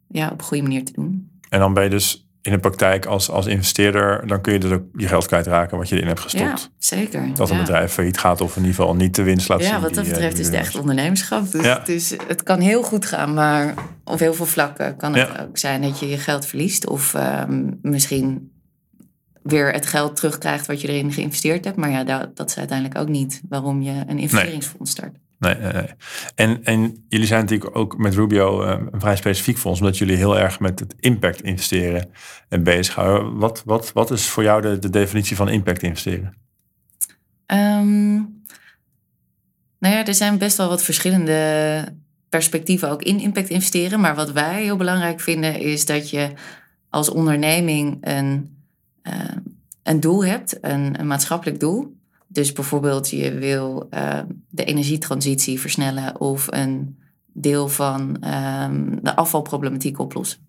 [0.07, 1.29] ja, op een goede manier te doen.
[1.49, 4.71] En dan ben je dus in de praktijk als, als investeerder, dan kun je dus
[4.71, 6.43] ook je geld kwijtraken wat je erin hebt gestopt.
[6.43, 7.33] Ja, zeker.
[7.33, 7.61] Dat een ja.
[7.61, 9.71] bedrijf failliet gaat of in ieder geval niet de winst laat zien.
[9.71, 11.51] Ja, wat dat eh, betreft die is het echt ondernemerschap.
[11.51, 11.79] Dus Ja.
[11.79, 15.57] het, is, het kan heel goed gaan, maar op heel veel vlakken kan het ook
[15.57, 16.87] zijn dat je je geld verliest.
[16.87, 18.51] Of ehm, misschien
[19.43, 21.77] weer het geld terugkrijgt wat je erin geïnvesteerd hebt.
[21.77, 25.11] Maar ja, dat, dat is uiteindelijk ook niet waarom je een investeringsfonds start.
[25.11, 25.21] Nee,
[25.53, 25.85] nee.
[26.35, 30.15] En, en jullie zijn natuurlijk ook met Rubio eh, een vrij specifiek fonds, omdat jullie
[30.15, 32.09] heel erg met het impact investeren
[32.49, 33.37] en bezighouden.
[33.37, 36.35] Wat, wat, wat is voor jou de, de definitie van impact investeren?
[37.45, 38.13] Ehm,
[39.79, 41.83] nou ja, er zijn best wel wat verschillende
[42.29, 43.99] perspectieven ook in impact investeren.
[43.99, 46.31] Maar wat wij heel belangrijk vinden is dat je
[46.89, 48.57] als onderneming een,
[49.01, 49.13] eh,
[49.83, 51.95] een doel hebt, een, een maatschappelijk doel.
[52.35, 54.19] Dus bijvoorbeeld je wil eh,
[54.49, 56.97] de energietransitie versnellen of een
[57.33, 60.39] deel van ehm, de afvalproblematiek oplossen.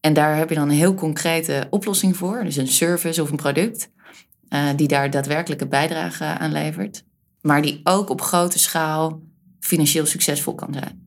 [0.00, 3.36] En daar heb je dan een heel concrete oplossing voor, dus een service of een
[3.36, 3.90] product.
[4.48, 7.04] eh, die daar daadwerkelijke bijdrage aan levert,
[7.40, 9.22] maar die ook op grote schaal
[9.60, 11.02] financieel succesvol kan zijn.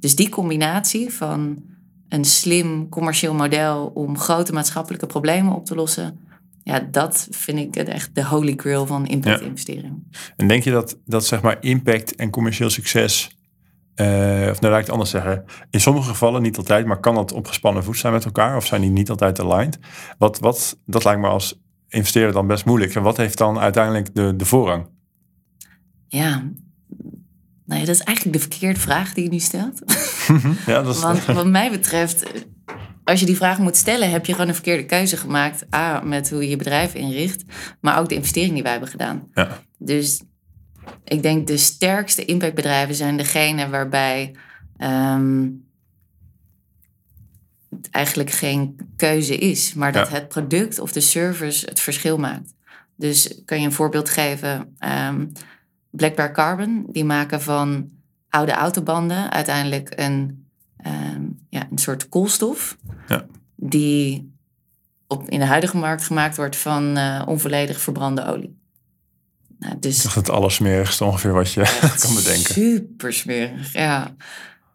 [0.00, 1.62] Dus die combinatie van
[2.08, 6.18] een slim commercieel model om grote maatschappelijke problemen op te lossen,
[6.62, 10.10] ja, dat vind ik echt de holy grail van impact investeringen.
[10.36, 13.36] En denk je dat, dat zeg maar impact en commercieel succes
[13.96, 15.44] uh, of nou laat ik het anders zeggen.
[15.70, 18.56] In sommige gevallen, niet altijd, maar kan dat op gespannen voet zijn met elkaar?
[18.56, 19.78] Of zijn die niet altijd aligned?
[20.18, 22.94] Wat, wat, dat lijkt me als investeerder dan best moeilijk.
[22.94, 24.86] En wat heeft dan uiteindelijk de, de voorrang?
[26.06, 26.42] Ja,
[27.64, 29.82] nou ja, dat is eigenlijk de verkeerde vraag die je nu stelt.
[30.66, 32.32] ja, dat is Want wat mij betreft,
[33.04, 35.74] als je die vraag moet stellen, heb je gewoon een verkeerde keuze gemaakt.
[35.74, 37.44] A, met hoe je je bedrijf inricht,
[37.80, 39.28] maar ook de investering die wij hebben gedaan.
[39.34, 39.60] Ja.
[39.78, 40.22] Dus
[41.04, 44.34] ik denk de sterkste impactbedrijven zijn degene waarbij
[44.76, 45.48] ehm,
[47.70, 52.54] het eigenlijk geen keuze is, maar dat het product of de service het verschil maakt.
[52.96, 54.76] Dus kan je een voorbeeld geven?
[55.08, 55.32] Um,
[55.90, 57.90] Black Bear Carbon, die maken van
[58.28, 62.76] oude autobanden uiteindelijk een, ehm, ja, een soort koolstof.
[63.08, 63.26] Ja.
[63.56, 64.32] Die
[65.06, 68.58] op, in de huidige markt gemaakt wordt van uh, onvolledig verbrande olie.
[69.58, 71.60] Nou, dus dat het allersmerigste ongeveer wat je
[72.02, 72.54] kan bedenken.
[72.54, 74.14] Super smerig, ja.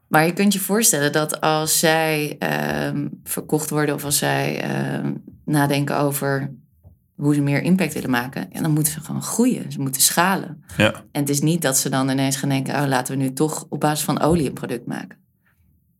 [0.08, 5.13] Maar je kunt je voorstellen dat als zij ehm, verkocht worden of als zij ehm,
[5.46, 6.54] nadenken over
[7.16, 9.72] hoe ze meer impact willen maken, en dan moeten ze gewoon groeien.
[9.72, 10.63] Ze moeten schalen.
[10.78, 10.94] Ja.
[11.12, 13.66] En het is niet dat ze dan ineens gaan denken, oh, laten we nu toch
[13.70, 15.18] op basis van olie een product maken.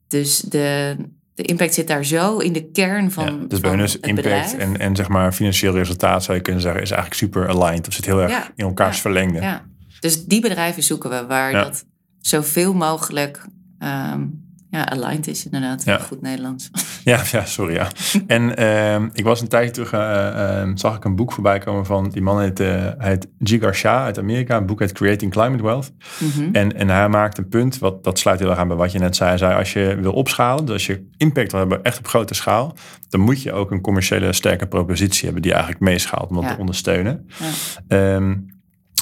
[0.08, 0.96] Dus de,
[1.34, 3.26] de impact zit daar zo in de kern van.
[3.26, 6.92] Ja, dus bonus, impact en, en zeg maar financieel resultaat zou je kunnen zeggen, is
[6.92, 7.88] eigenlijk super aligned.
[7.88, 9.42] Of zit heel erg in elkaars ja, verlengde.
[9.42, 9.66] Ja.
[10.00, 11.86] Dus die bedrijven zoeken we waar dat
[12.20, 13.46] zoveel mogelijk
[13.80, 14.26] ehm,
[14.78, 15.84] ja, aligned is inderdaad.
[15.84, 15.98] Ja.
[15.98, 16.70] Goed Nederlands.
[17.04, 17.74] Ja, ja sorry.
[17.74, 17.88] Ja.
[18.28, 21.86] en uh, ik was een tijdje terug, uh, uh, zag ik een boek voorbij komen
[21.86, 24.58] van die man heet, uh, heet Jigar Shah uit Amerika.
[24.58, 25.92] Een boek heet Creating Climate Wealth.
[26.20, 28.92] Mm en, en hij maakt een punt, wat, dat sluit heel erg aan bij wat
[28.92, 29.38] je net zei.
[29.38, 32.76] Zei, als je wil opschalen, dus als je impact wil hebben echt op grote schaal,
[33.10, 36.58] dan moet je ook een commerciële sterke propositie hebben die eigenlijk meeschaalt om dat te
[36.60, 37.28] ondersteunen.
[37.88, 38.16] Ja.
[38.16, 38.57] Um,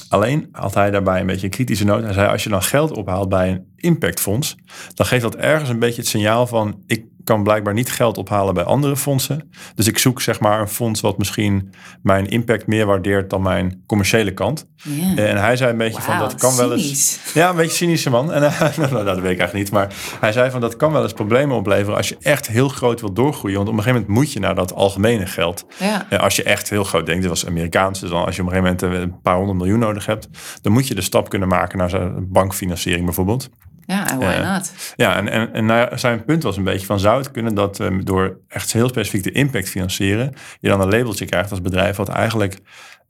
[0.09, 2.03] Alleen had hij daarbij een beetje een kritische noot.
[2.03, 4.55] Hij zei, als je dan geld ophaalt bij een impactfonds,
[4.93, 8.53] dan geeft dat ergens een beetje het signaal van, ik kan blijkbaar niet geld ophalen
[8.53, 9.51] bij andere fondsen.
[9.75, 13.83] Dus ik zoek zeg maar een fonds wat misschien mijn impact meer waardeert dan mijn
[13.85, 14.67] commerciële kant.
[15.15, 17.19] En hij zei een beetje van dat kan wel eens.
[17.33, 18.33] Ja, een beetje cynische man.
[18.33, 19.71] En uh, nou, dat weet ik eigenlijk niet.
[19.71, 23.01] Maar hij zei van dat kan wel eens problemen opleveren als je echt heel groot
[23.01, 23.57] wilt doorgroeien.
[23.57, 25.65] Want op een gegeven moment moet je naar dat algemene geld.
[25.79, 26.07] Ja.
[26.09, 27.99] Uh, als je echt heel groot denkt, dit was Amerikaans.
[27.99, 30.29] Dus dan als je op een gegeven moment een paar honderd miljoen nodig hebt,
[30.61, 33.49] dan moet je de stap kunnen maken naar zo'n bankfinanciering bijvoorbeeld.
[33.85, 34.71] Ja, why not?
[34.95, 36.99] Ja, en, en, en nou zijn punt was een beetje van...
[36.99, 40.33] zou het kunnen dat um, door echt heel specifiek de impact financieren...
[40.59, 41.95] je dan een labeltje krijgt als bedrijf...
[41.95, 42.59] wat eigenlijk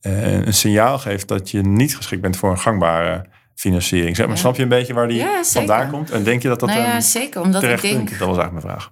[0.02, 4.16] uh, een signaal geeft dat je niet geschikt bent voor een gangbare financiering.
[4.16, 6.12] Zeg maar, Snap je een beetje waar die ja, vandaan komt?
[6.12, 8.10] En denk je dat dat nou ja, zeker, omdat ik denk...
[8.10, 8.92] Dat was eigenlijk mijn vraag.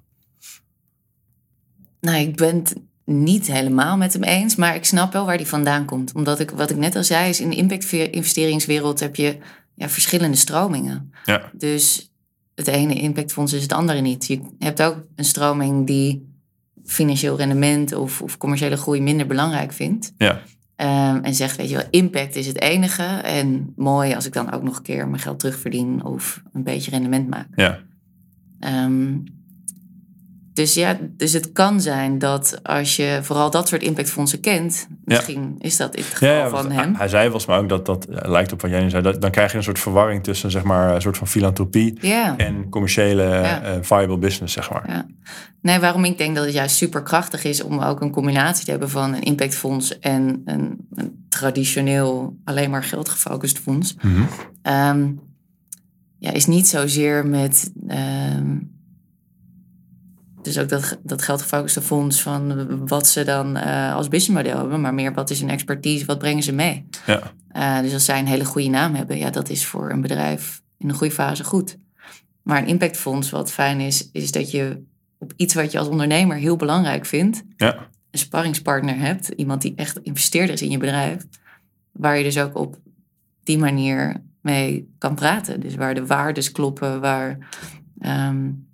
[2.00, 5.48] Nou, ik ben het niet helemaal met hem eens, maar ik snap wel waar die
[5.48, 6.14] vandaan komt.
[6.16, 9.38] Omdat ik, wat ik net al zei, is in de impact-investeringswereld heb je
[9.76, 11.14] ja, verschillende stromingen.
[11.26, 11.52] Ja.
[11.54, 12.12] Dus
[12.56, 14.28] het ene impactfonds is het andere niet.
[14.28, 16.32] Je hebt ook een stroming die
[16.86, 20.14] financieel rendement of, of commerciële groei minder belangrijk vindt.
[20.18, 20.42] Ja.
[20.78, 23.04] Um, en zegt, weet je wel, impact is het enige.
[23.04, 26.92] En mooi als ik dan ook nog een keer mijn geld terugverdien of een beetje
[26.92, 27.48] rendement maak.
[27.56, 27.80] Ja.
[28.60, 29.24] Um,
[30.54, 35.56] dus ja, dus het kan zijn dat als je vooral dat soort impactfondsen kent, misschien
[35.60, 36.96] is dat in het geval ja, van hem.
[36.96, 39.32] Hij zei volgens mij ook dat dat lijkt op wat jij nu zei, dat, dan
[39.32, 42.00] krijg je een soort verwarring tussen zeg maar een soort van filantropie
[42.38, 44.84] en commerciële uh, viable business, zeg maar.
[44.88, 45.06] Ja.
[45.62, 48.72] Nee, waarom ik denk dat het juist super krachtig is om ook een combinatie te
[48.72, 53.96] hebben van een impactfonds en een, een traditioneel alleen maar geld gefocust fonds.
[54.02, 54.28] Mm -hmm.
[54.74, 55.20] um,
[56.18, 58.73] ja, is niet zozeer met um,
[60.44, 64.94] dus ook dat, dat geldgefocuste fonds van wat ze dan uh, als businessmodel hebben, maar
[64.94, 66.86] meer wat is hun expertise, wat brengen ze mee.
[67.06, 67.22] Ja.
[67.56, 70.62] Uh, dus als zij een hele goede naam hebben, ja, dat is voor een bedrijf
[70.78, 71.78] in een goede fase goed.
[72.42, 74.84] Maar een impactfonds, wat fijn is, is dat je
[75.18, 77.88] op iets wat je als ondernemer heel belangrijk vindt, ja.
[78.12, 81.26] een sparringspartner hebt, iemand die echt investeerder is in je bedrijf,
[81.92, 82.78] waar je dus ook op
[83.44, 85.60] die manier mee kan praten.
[85.60, 87.38] Dus waar de waardes kloppen, waar.
[88.06, 88.72] Um,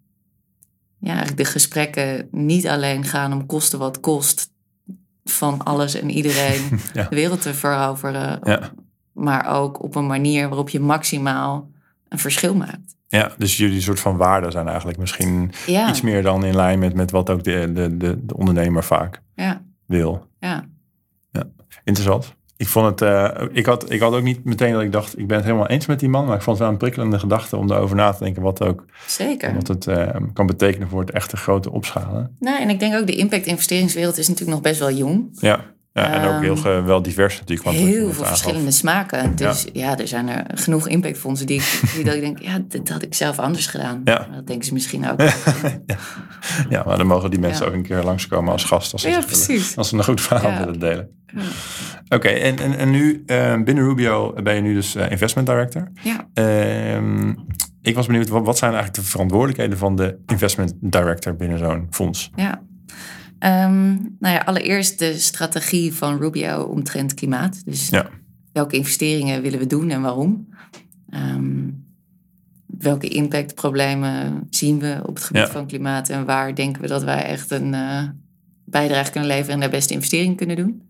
[0.99, 4.51] ja, de gesprekken niet alleen gaan om kosten wat kost
[5.23, 6.61] van alles en iedereen
[6.93, 7.03] ja.
[7.09, 8.39] de wereld te veroveren.
[8.43, 8.71] Ja.
[9.11, 11.71] Maar ook op een manier waarop je maximaal
[12.09, 12.95] een verschil maakt.
[13.07, 15.89] Ja, dus jullie soort van waarden zijn eigenlijk misschien ja.
[15.89, 19.21] iets meer dan in lijn met, met wat ook de, de, de, de ondernemer vaak
[19.35, 19.61] ja.
[19.85, 20.27] wil.
[20.39, 20.65] Ja.
[21.31, 21.43] ja.
[21.83, 22.35] interessant.
[22.59, 25.27] Ik vond het, eh, ik, had, ik had ook niet meteen dat ik dacht, ik
[25.27, 27.57] ben het helemaal eens met die man, maar ik vond het wel een prikkelende gedachte
[27.57, 29.53] om erover na te denken wat ook Zeker.
[29.53, 32.35] wat het eh, kan betekenen voor het echte grote opschalen.
[32.39, 35.29] Nou, en ik denk ook de impact investeringswereld is natuurlijk nog best wel jong.
[35.33, 37.67] Ja, ja en ook heel Ehm, wel divers natuurlijk.
[37.67, 38.27] want Heel veel aangaf.
[38.27, 39.35] verschillende smaken.
[39.35, 39.97] Dus ja.
[39.97, 41.61] er zijn er genoeg impactfondsen die,
[41.95, 44.01] die dat ik denk, ja, dit had ik zelf anders gedaan.
[44.03, 44.27] Ja.
[44.35, 45.19] Dat denken ze misschien ook.
[46.69, 48.91] Ja, maar dan mogen die mensen ook een keer langskomen als gast.
[48.93, 51.09] Als ze, willen- als ze een goed verhaal willen delen.
[51.35, 51.41] Ja.
[52.15, 55.91] Oké, en, en, en nu eh, binnen Rubio ben je nu dus eh, investment director.
[56.03, 56.27] Ja.
[56.33, 57.33] Ehm,
[57.81, 61.87] ik was benieuwd, wat, wat zijn eigenlijk de verantwoordelijkheden van de investment director binnen zo'n
[61.89, 62.31] fonds?
[62.35, 62.61] Ja.
[63.39, 63.87] Ehm,
[64.19, 67.65] nou ja, allereerst de strategie van Rubio omtrent klimaat.
[67.65, 68.09] Dus Ja.
[68.51, 70.47] welke investeringen willen we doen en waarom?
[71.09, 71.67] Ehm,
[72.65, 75.49] welke impactproblemen zien we op het gebied Ja.
[75.51, 78.03] van klimaat en waar denken we dat wij echt een eh,
[78.65, 80.89] bijdrage kunnen leveren en de beste investering kunnen doen?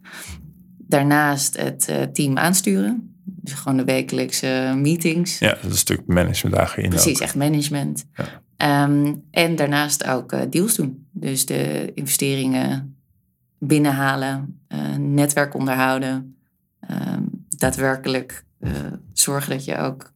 [0.78, 3.14] Daarnaast het eh, team aansturen.
[3.26, 5.40] Dus gewoon de wekelijkse meetings.
[5.40, 6.90] Ja, dat is een stuk management daarin.
[6.90, 7.22] Precies, ook.
[7.22, 8.06] echt management.
[8.14, 8.26] Ja.
[8.60, 11.08] Ehm, en daarnaast ook eh, deals doen.
[11.12, 12.98] Dus de investeringen
[13.58, 16.34] binnenhalen, eh, netwerk onderhouden.
[16.80, 18.72] ehm, daadwerkelijk eh,
[19.14, 20.12] zorgen dat je ook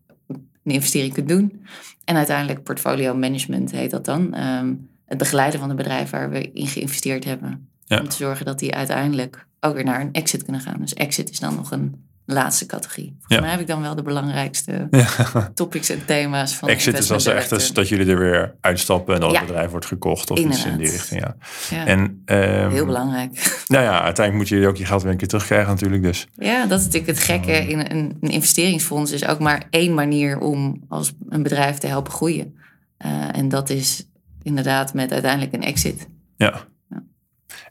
[0.63, 1.65] een investering kunt doen.
[2.03, 4.33] En uiteindelijk portfolio management heet dat dan.
[4.33, 4.73] Ehm,
[5.05, 7.69] het begeleiden van de bedrijven waar we in geïnvesteerd hebben.
[7.85, 7.99] Ja.
[7.99, 10.79] Om te zorgen dat die uiteindelijk ook weer naar een exit kunnen gaan.
[10.79, 13.07] Dus exit is dan nog een laatste categorie.
[13.11, 13.39] Volgens Ja.
[13.41, 15.51] mij heb ik dan wel de belangrijkste Ja.
[15.53, 17.75] topics en thema's van de Exit is als echt is director.
[17.75, 19.37] dat jullie er weer uitstappen en dat Ja.
[19.37, 21.21] het bedrijf wordt gekocht of iets in die richting.
[21.69, 21.85] Ja.
[21.85, 23.31] En, ehm, heel belangrijk.
[23.67, 26.03] Nou ja, uiteindelijk moet je ook je geld weer een keer terugkrijgen natuurlijk.
[26.03, 29.11] Dus Ja, dat is natuurlijk het gekke in een, een investeringsfonds.
[29.11, 32.57] is ook maar één manier om als een bedrijf te helpen groeien.
[32.97, 34.07] Eh, en dat is
[34.41, 36.07] inderdaad met uiteindelijk een exit.
[36.37, 36.65] ja.
[36.89, 37.03] Ja.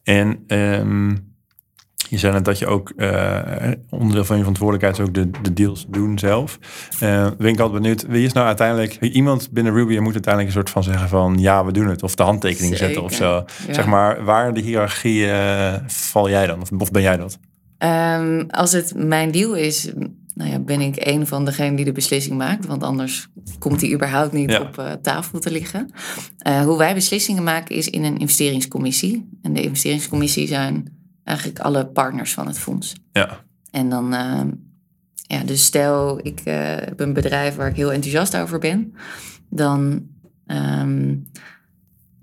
[0.03, 1.17] En ehm,
[2.12, 5.53] je zei net dat je ook eh, onderdeel van je verantwoordelijkheid is ook de, de
[5.53, 6.59] deals doen zelf.
[7.01, 10.61] Eh ben ik altijd benieuwd, wie is nou uiteindelijk, iemand binnen Ruby moet uiteindelijk een
[10.61, 12.03] soort van zeggen van ja, we doen het.
[12.03, 13.44] Of de handtekening zetten of zo.
[13.66, 13.75] Ja.
[13.75, 16.61] Zeg maar, waar de hiërarchie eh, val jij dan?
[16.61, 17.38] Of, of ben jij dat?
[17.79, 19.90] Ehm, als het mijn deal is,
[20.35, 22.66] nou ja, ben ik een van degenen die de beslissing maakt.
[22.66, 24.61] Want anders komt die überhaupt niet Ja.
[24.61, 25.90] op tafel te liggen.
[26.64, 29.29] Hoe wij beslissingen maken is in een investeringscommissie.
[29.42, 32.95] En de investeringscommissie zijn eigenlijk alle partners van het fonds.
[33.13, 34.51] Ja, En dan, ehm,
[35.27, 38.95] ja, dus stel ik eh, heb een bedrijf waar ik heel enthousiast over ben,
[39.49, 40.07] dan
[40.47, 41.17] ehm,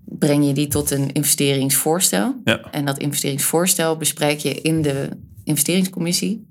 [0.06, 2.42] breng je die tot een investeringsvoorstel.
[2.44, 5.10] ja, En dat investeringsvoorstel bespreek je in de
[5.44, 6.48] investeringscommissie.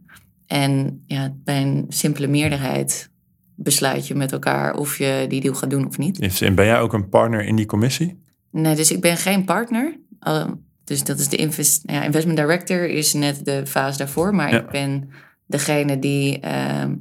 [0.46, 3.10] En ja, bij een simpele meerderheid
[3.54, 6.40] besluit je met elkaar of je die deal gaat doen of niet.
[6.40, 8.22] En ben jij ook een partner in die commissie?
[8.50, 9.98] Nee, dus ik ben geen partner.
[10.90, 14.34] Uh, dus dat is de invest ja, investment director is net de fase daarvoor.
[14.34, 14.58] Maar Ja.
[14.58, 15.10] ik ben
[15.46, 16.94] degene die ehm,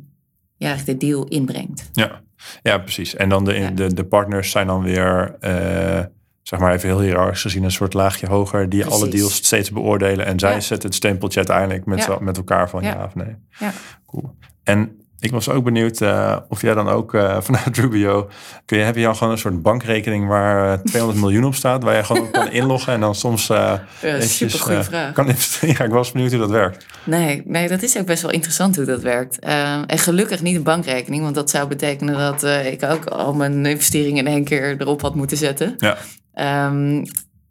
[0.58, 1.89] ja, de deal inbrengt.
[1.91, 2.21] Ja,
[2.62, 3.15] ja precies.
[3.15, 3.69] En dan de, Ja.
[3.69, 6.06] de, de partners zijn dan weer, eh,
[6.41, 10.26] zeg maar even heel hiërarchisch gezien, een soort laagje hoger, die alle deals steeds beoordelen.
[10.26, 12.93] En zij zetten het stempeltje uiteindelijk met, met elkaar van ja.
[12.93, 13.04] Ja.
[13.04, 13.36] of nee.
[13.60, 13.71] Ja.
[14.06, 14.36] Cool.
[14.63, 18.30] En ik was ook benieuwd eh, of jij dan ook eh, vanuit Rubio,
[18.65, 21.84] kun je, heb je dan gewoon een soort bankrekening waar eh, 200 miljoen op staat,
[21.84, 25.13] waar je gewoon op kan inloggen en dan soms eh eventjes, super goede eh, vraag.
[25.13, 25.75] kan investeren?
[25.77, 26.86] Ja, ik was benieuwd hoe dat werkt.
[27.03, 29.39] Nee, nee, dat is ook best wel interessant hoe dat werkt.
[29.39, 33.65] En gelukkig niet een bankrekening, want dat zou betekenen dat eh, ik ook al mijn
[33.65, 35.73] investeringen in één keer erop had moeten zetten.
[35.77, 35.97] Ja,
[36.38, 37.06] Ehm,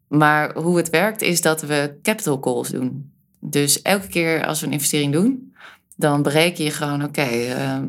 [0.09, 3.13] maar hoe het werkt is dat we capital calls doen.
[3.41, 5.55] Dus elke keer als we een investering doen,
[5.97, 7.85] dan bereken je gewoon, oké, ehm,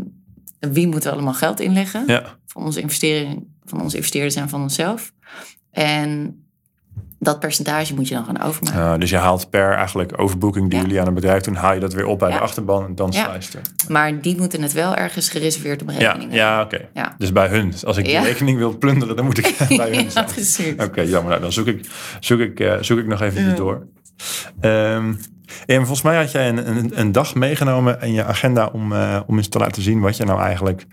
[0.59, 2.03] wie moeten we allemaal geld inleggen?
[2.07, 5.13] ja, Van onze investering, van onze investeerders en van onszelf.
[5.71, 6.41] En
[7.19, 8.79] dat percentage moet je dan gaan overmaken.
[8.79, 10.85] Uh, dus je haalt per eigenlijk overboeking die Ja.
[10.85, 13.09] jullie aan een bedrijf doen, haal je dat weer op bij de achterban en dan
[13.11, 13.23] Ja.
[13.23, 13.61] slijst er.
[13.87, 16.87] Maar die moeten het wel ergens gereserveerd op rekening ja oké.
[16.93, 17.15] Ja.
[17.17, 17.69] Dus bij hun.
[17.69, 20.25] Dus Als ik die rekening wil plunderen, dan moet ik bij hun ja, zijn.
[20.25, 20.73] precies.
[20.77, 21.29] Oké, jammer.
[21.29, 21.89] Nou, dan zoek ik,
[22.19, 23.87] zoek ik, eh, zoek ik nog even door.
[24.59, 25.13] Ehm,
[25.65, 29.21] en volgens mij had jij een, een, een dag meegenomen in je agenda om, eh,
[29.27, 30.85] om eens te laten zien wat je nou eigenlijk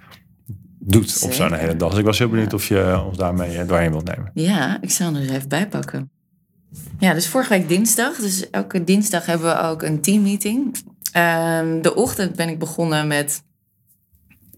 [0.78, 1.90] doet op zo'n hele dag.
[1.90, 4.30] Dus ik was heel benieuwd of je ons daarmee eh, doorheen wilt nemen.
[4.34, 6.10] Ja, ik zal er eens even bij pakken.
[6.98, 8.16] Ja, dus vorige week dinsdag.
[8.16, 10.76] Dus elke dinsdag hebben we ook een teammeeting.
[11.12, 13.42] Ehm, de ochtend ben ik begonnen met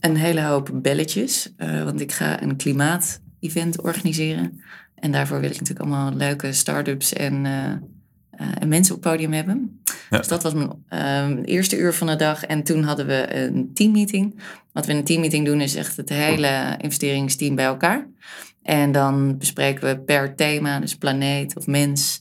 [0.00, 1.52] een hele hoop belletjes.
[1.56, 4.60] eh, want ik ga een klimaat-event organiseren.
[4.94, 7.46] En daarvoor wil ik natuurlijk allemaal leuke start-ups en,
[8.36, 9.82] en mensen op het podium hebben.
[10.10, 10.18] Ja.
[10.18, 12.44] Dus dat was mijn ehm, eerste uur van de dag.
[12.44, 14.40] En toen hadden we een teammeeting.
[14.72, 18.06] Wat we in een teammeeting doen is echt het hele investeringsteam bij elkaar.
[18.62, 22.20] En dan bespreken we per thema, dus planeet of mens,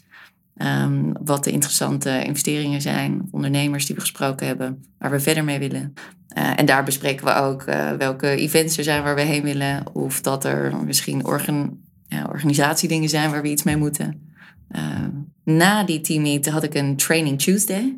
[0.55, 5.59] Ehm, wat de interessante investeringen zijn, ondernemers die we gesproken hebben, waar we verder mee
[5.59, 5.93] willen.
[6.27, 9.95] Eh, en daar bespreken we ook eh, welke events er zijn waar we heen willen.
[9.95, 14.33] Of dat er misschien organ, ja, organisatiedingen zijn waar we iets mee moeten.
[14.69, 15.09] Ehm,
[15.45, 17.97] na die teammeet had ik een Training Tuesday.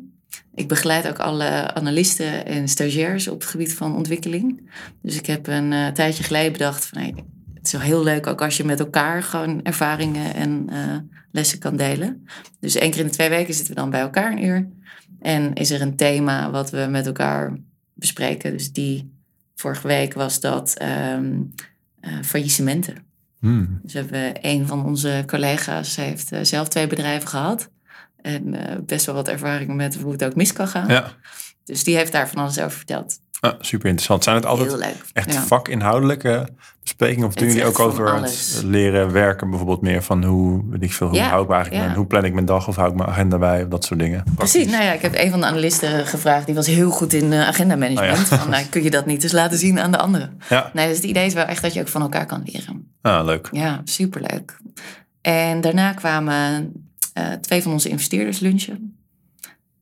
[0.54, 4.70] Ik begeleid ook alle analisten en stagiairs op het gebied van ontwikkeling.
[5.02, 6.98] Dus ik heb een uh, tijdje geleden bedacht van...
[6.98, 7.14] Hey,
[7.54, 10.96] het is wel heel leuk ook als je met elkaar gewoon ervaringen en uh,
[11.32, 12.26] lessen kan delen.
[12.60, 14.68] Dus één keer in de twee weken zitten we dan bij elkaar een uur.
[15.20, 17.56] En is er een thema wat we met elkaar
[17.94, 18.52] bespreken.
[18.52, 19.12] Dus die
[19.54, 20.82] vorige week was dat
[21.16, 21.54] um,
[22.22, 23.07] faillissementen.
[23.40, 23.80] Hmm.
[23.82, 27.70] Dus hebben we een van onze collega's heeft uh, zelf twee bedrijven gehad.
[28.22, 30.88] En uh, best wel wat ervaring met hoe het ook mis kan gaan.
[30.88, 31.12] Ja.
[31.68, 33.18] Dus die heeft daar van alles over verteld.
[33.40, 34.24] Ah, super interessant.
[34.24, 35.42] Zijn het altijd echt Ja.
[35.42, 36.48] vakinhoudelijke
[36.82, 37.26] besprekingen?
[37.28, 41.06] Of doen jullie ook over het leren werken bijvoorbeeld meer van hoe, weet ik veel,
[41.08, 41.94] hoe Ja, hou ik eigenlijk ja.
[41.94, 44.24] hoe plan ik mijn dag of hou ik mijn agenda bij of dat soort dingen?
[44.34, 47.32] Precies, nou ja, ik heb een van de analisten gevraagd, die was heel goed in
[47.32, 48.32] uh, agenda management.
[48.32, 48.38] Oh.
[48.38, 50.40] Van, nou, kun je dat niet eens laten zien aan de anderen?
[50.48, 52.92] Ja, Nee, dus het idee is wel echt dat je ook van elkaar kan leren.
[53.02, 53.48] ah, leuk.
[53.52, 54.56] Ja, superleuk.
[55.20, 56.72] En daarna kwamen
[57.12, 58.97] eh, twee van onze investeerders lunchen.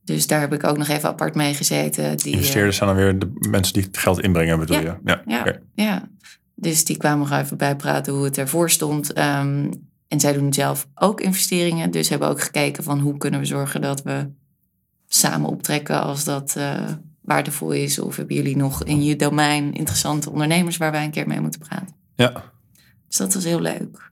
[0.07, 2.17] Dus daar heb ik ook nog even apart mee gezeten.
[2.17, 4.81] Die, eh, Investeerders zijn dan weer de mensen die het geld inbrengen, bedoel Ja.
[4.81, 4.97] je?
[5.05, 6.07] Ja, Ja, ja.
[6.55, 9.13] Dus die kwamen er even bij praten hoe het ervoor stond.
[9.13, 9.71] Ehm,
[10.07, 11.91] en zij doen zelf ook investeringen.
[11.91, 14.29] Dus hebben ook gekeken van hoe kunnen we zorgen dat we
[15.07, 16.83] samen optrekken als dat eh,
[17.21, 17.99] waardevol is.
[17.99, 21.59] Of hebben jullie nog in je domein interessante ondernemers waar wij een keer mee moeten
[21.59, 21.95] praten.
[22.15, 22.43] ja.
[23.07, 24.11] Dus dat was heel leuk.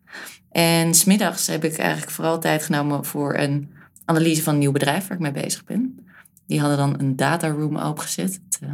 [0.51, 3.73] En smiddags heb ik eigenlijk vooral tijd genomen voor een
[4.05, 6.05] analyse van een nieuw bedrijf waar ik mee bezig ben.
[6.47, 8.33] Die hadden dan een data room opengezet.
[8.33, 8.69] Het eh,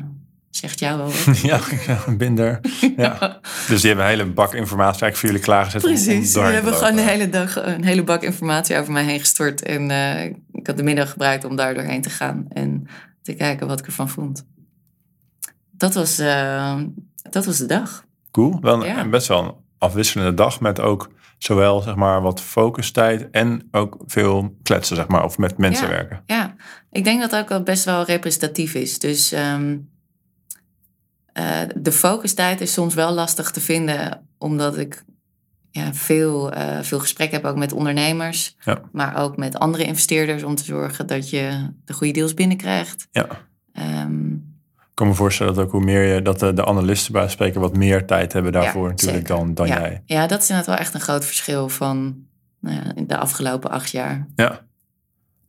[0.50, 1.38] zegt jou wel wat.
[1.52, 1.60] ja,
[2.18, 2.60] binder.
[2.98, 3.40] Ja.
[3.68, 5.82] Dus die hebben een hele bak informatie eigenlijk voor jullie klaargezet.
[5.82, 9.62] Precies, die hebben gewoon de hele dag een hele bak informatie over mij heen gestort.
[9.62, 12.88] En eh, ik had de middag gebruikt om daar doorheen te gaan en
[13.22, 14.46] te kijken wat ik ervan vond.
[15.72, 16.80] Dat was, eh,
[17.30, 18.06] dat was de dag.
[18.32, 18.58] Cool.
[18.62, 19.08] Wel een, Ja.
[19.08, 21.10] best wel een afwisselende dag met ook
[21.44, 25.92] zowel zeg maar wat focustijd en ook veel kletsen zeg maar of met mensen Ja.
[25.94, 26.22] werken.
[26.26, 26.56] Ja,
[26.92, 29.00] ik denk dat dat ook wel best wel representatief is.
[29.00, 29.78] Dus ehm,
[31.34, 35.04] eh, de focustijd is soms wel lastig te vinden, omdat ik
[35.72, 38.82] ja, veel, eh, veel gesprek heb ook met ondernemers, Ja.
[38.92, 43.08] maar ook met andere investeerders om te zorgen dat je de goede deals binnenkrijgt.
[43.12, 43.28] Ja.
[43.74, 44.36] Ehm,
[45.02, 47.78] kan me voorstellen dat ook hoe meer je dat de, de analisten bij spreken wat
[47.78, 49.36] meer tijd hebben daarvoor Ja, natuurlijk zeker.
[49.36, 49.80] dan, dan ja.
[49.80, 50.02] jij.
[50.06, 52.16] ja, dat is inderdaad wel echt een groot verschil van
[52.60, 54.28] nou ja, de afgelopen acht jaar.
[54.36, 54.62] Ja.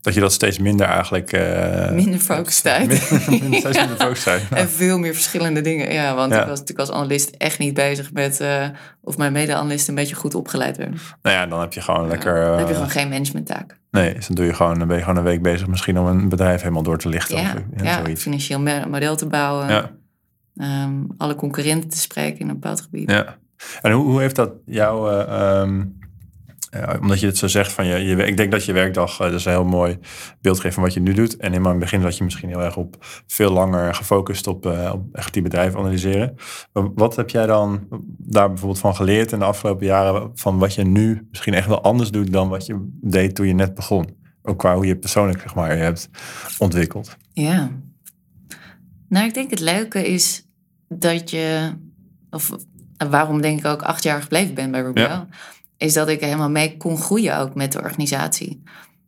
[0.02, 1.32] Dat je dat steeds minder eigenlijk.
[1.32, 4.42] eh, Minder steeds minder focustijd.
[4.50, 4.56] Ja.
[4.56, 5.92] En veel meer verschillende dingen.
[5.92, 6.40] Ja, want Ja.
[6.40, 8.66] ik was natuurlijk als analist echt niet bezig met eh,
[9.00, 10.98] of mijn mede-analisten een beetje goed opgeleid werden.
[11.22, 12.34] Nou ja, dan heb je gewoon lekker.
[12.44, 13.78] dan heb je eh, gewoon geen managementtaak.
[13.90, 16.06] Nee, dus dan doe je gewoon, dan ben je gewoon een week bezig misschien om
[16.06, 17.36] een bedrijf helemaal door te lichten.
[17.40, 18.22] Ja, of, ja, zoiets.
[18.22, 19.68] financieel model te bouwen.
[19.68, 19.90] Ja,
[20.56, 23.10] ehm, alle concurrenten te spreken in een bepaald gebied.
[23.10, 23.36] ja.
[23.82, 25.82] En hoe, hoe heeft dat jou, eh, ehm,
[26.72, 29.18] ja, omdat je het zo zegt van je, je, ik denk dat je werkdag, eh,
[29.18, 29.98] dat is een heel mooi
[30.40, 31.36] beeld geeft van wat je nu doet.
[31.36, 32.96] En helemaal in het begin zat je misschien heel erg op
[33.26, 36.34] veel langer gefocust op, eh, op echt die bedrijven analyseren.
[36.72, 37.86] Maar wat heb jij dan
[38.18, 41.82] daar bijvoorbeeld van geleerd in de afgelopen jaren van wat je nu misschien echt wel
[41.82, 44.20] anders doet dan wat je deed toen je net begon?
[44.42, 46.08] Ook qua hoe je persoonlijk zeg maar je hebt
[46.58, 47.16] ontwikkeld.
[47.32, 47.70] Ja.
[49.08, 50.46] Nou, ik denk het leuke is
[50.88, 51.72] dat je,
[52.30, 52.50] of
[52.96, 55.28] eh, waarom denk ik ook acht jaar gebleven ben bij Rubio, Ja.
[55.82, 58.62] Is dat ik helemaal mee kon groeien ook met de organisatie.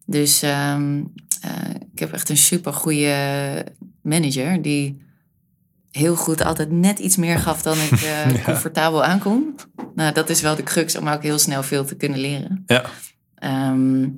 [0.07, 1.03] Dus ehm,
[1.41, 1.51] eh,
[1.93, 3.67] ik heb echt een super goede
[4.03, 5.03] manager die
[5.91, 8.27] heel goed altijd net iets meer gaf dan ik Ja.
[8.45, 9.55] comfortabel aankom.
[9.95, 12.63] Nou, dat is wel de crux om ook heel snel veel te kunnen leren.
[12.67, 12.85] Ja.
[13.35, 14.09] Ehm,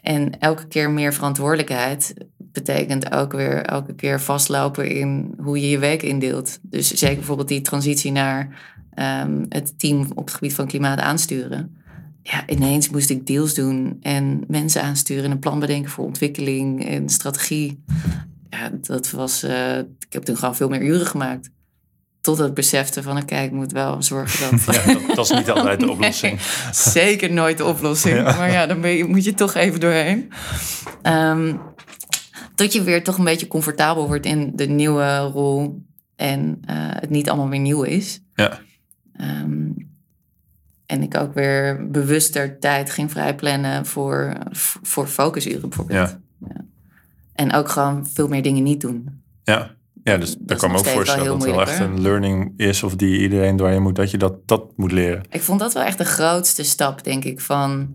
[0.00, 5.78] en elke keer meer verantwoordelijkheid betekent ook weer elke keer vastlopen in hoe je je
[5.78, 6.58] week indeelt.
[6.62, 8.58] Dus zeker bijvoorbeeld die transitie naar
[8.94, 11.74] ehm, het team op het gebied van klimaat aansturen.
[12.22, 16.86] Ja, ineens moest ik deals doen en mensen aansturen en een plan bedenken voor ontwikkeling
[16.88, 17.82] en strategie.
[18.50, 19.42] Ja, dat was.
[19.42, 21.50] eh, ik heb toen gewoon veel meer uren gemaakt.
[22.20, 24.74] Totdat ik besefte van, oké, ik moet wel zorgen dat...
[24.74, 26.32] Ja, dat, dat is niet altijd de oplossing.
[26.32, 28.16] Nee, zeker nooit de oplossing.
[28.16, 28.22] Ja.
[28.36, 30.32] Maar ja, dan je, moet je toch even doorheen.
[31.02, 31.56] Ehm,
[32.54, 35.82] tot je weer toch een beetje comfortabel wordt in de nieuwe rol.
[36.16, 38.20] En eh, het niet allemaal weer nieuw is.
[38.34, 38.58] Ja.
[39.20, 39.70] Ehm,
[40.86, 44.32] en ik ook weer bewuster tijd ging vrijplannen voor,
[44.82, 46.08] voor focusuren bijvoorbeeld.
[46.08, 46.48] Ja.
[46.48, 46.64] Ja.
[47.32, 49.22] En ook gewoon veel meer dingen niet doen.
[49.42, 49.70] Ja,
[50.02, 52.82] ja dus daar kan me nog ook voorstellen dat het wel echt een learning is
[52.82, 55.22] of die iedereen doorheen moet, dat je dat, dat moet leren.
[55.30, 57.94] Ik vond dat wel echt de grootste stap, denk ik, van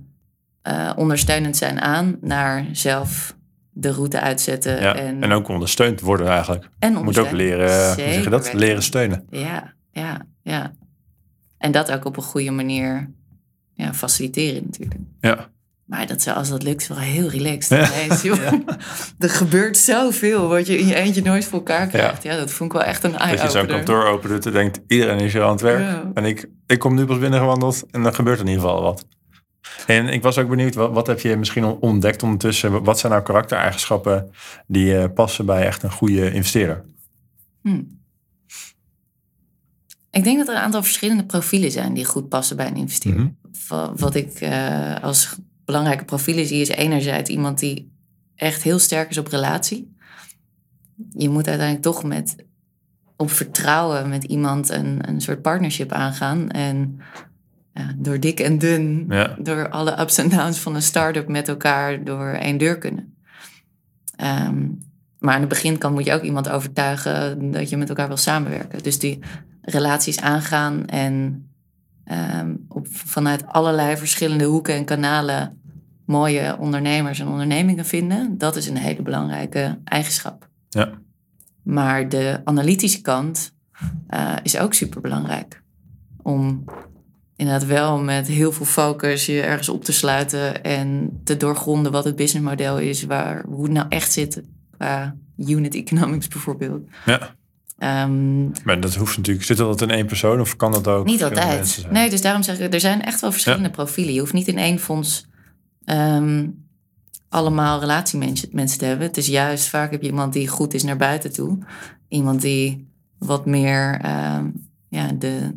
[0.62, 3.36] eh, ondersteunend zijn aan naar zelf
[3.72, 4.82] de route uitzetten.
[4.82, 6.70] Ja, en, en ook ondersteund worden eigenlijk.
[6.80, 8.54] en moet ook leren, zeg dat?
[8.54, 9.26] Leren steunen.
[9.30, 10.74] Ja, ja, ja.
[11.58, 13.10] En dat ook op een goede manier
[13.74, 15.00] ja, faciliteren natuurlijk.
[15.20, 15.50] Ja,
[15.86, 17.80] Maar dat, als dat lukt, is wel heel relaxed.
[17.80, 18.04] Ja.
[18.04, 18.24] ineens.
[19.20, 22.24] Er gebeurt zoveel wat je in je eentje nooit voor elkaar krijgt.
[22.24, 23.68] Ja, dat vond ik wel echt een dat je zo'n eye-opener.
[23.76, 25.80] kantoor open doet en denkt, iedereen is hier aan het werk.
[25.80, 26.12] Ja.
[26.14, 29.06] En ik, ik kom nu pas binnengewandeld en dan gebeurt er in ieder geval wat.
[29.88, 32.84] En ik was ook benieuwd, wat, wat heb je misschien on- ontdekt ondertussen?
[32.84, 34.32] Wat zijn nou karaktereigenschappen
[34.68, 36.82] die eh, passen bij echt een goede investeerder?
[37.62, 37.82] Hm.
[40.16, 43.22] Ik denk dat er een aantal verschillende profielen zijn die goed passen bij een investeerder.
[43.24, 43.32] Mhm.
[43.68, 45.36] Wa- Wat ik eh, als
[45.66, 47.92] belangrijke profielen zie, is enerzijds iemand die
[48.36, 49.96] echt heel sterk is op relatie.
[51.18, 52.36] Je moet uiteindelijk toch met
[53.16, 56.50] op vertrouwen met iemand een, een soort partnership aangaan.
[56.50, 57.00] En
[57.74, 59.36] ja, door dik en dun, Ja.
[59.40, 63.16] door alle ups en downs van een start-up met elkaar door één deur kunnen.
[64.16, 64.68] Ehm,
[65.20, 68.84] maar aan de beginkant moet je ook iemand overtuigen dat je met elkaar wil samenwerken.
[68.84, 69.20] Dus die
[69.66, 71.48] relaties aangaan en
[72.04, 75.60] ehm, op, vanuit allerlei verschillende hoeken en kanalen
[76.06, 78.38] mooie ondernemers en ondernemingen vinden.
[78.38, 80.50] Dat is een hele belangrijke eigenschap.
[80.70, 80.92] Ja.
[81.64, 83.54] Maar de analytische kant
[84.08, 85.62] eh, is ook super belangrijk.
[86.22, 86.64] Om
[87.36, 92.04] inderdaad wel met heel veel focus je ergens op te sluiten en te doorgronden wat
[92.04, 94.44] het businessmodel is, waar, hoe het nou echt zit
[94.78, 96.88] qua unit economics bijvoorbeeld.
[97.06, 97.36] Ja,
[97.78, 99.46] Ehm, maar dat hoeft natuurlijk.
[99.46, 101.86] Zit dat in één persoon of kan dat ook niet altijd.
[101.90, 104.14] Nee, dus daarom zeg ik, er zijn echt wel verschillende profielen.
[104.14, 105.28] Je hoeft niet in één fonds
[105.86, 106.48] ehm,
[107.30, 109.08] allemaal relatiemensen mensen te hebben.
[109.08, 111.58] Het is juist, vaak heb je iemand die goed is naar buiten toe.
[112.08, 114.50] Iemand die wat meer ehm,
[114.90, 115.54] ja, de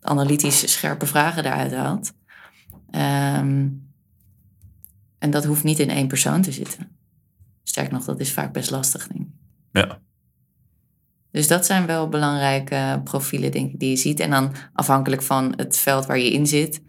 [0.00, 2.12] analytisch scherpe vragen daaruit haalt.
[5.18, 6.88] En dat hoeft niet in één persoon te zitten.
[7.62, 9.34] Sterker nog, dat is vaak best lastig, denk ik.
[9.72, 10.00] Ja.
[11.30, 14.20] Dus dat zijn wel belangrijke profielen, denk ik, die je ziet.
[14.20, 16.80] En dan afhankelijk van het veld waar je in zit.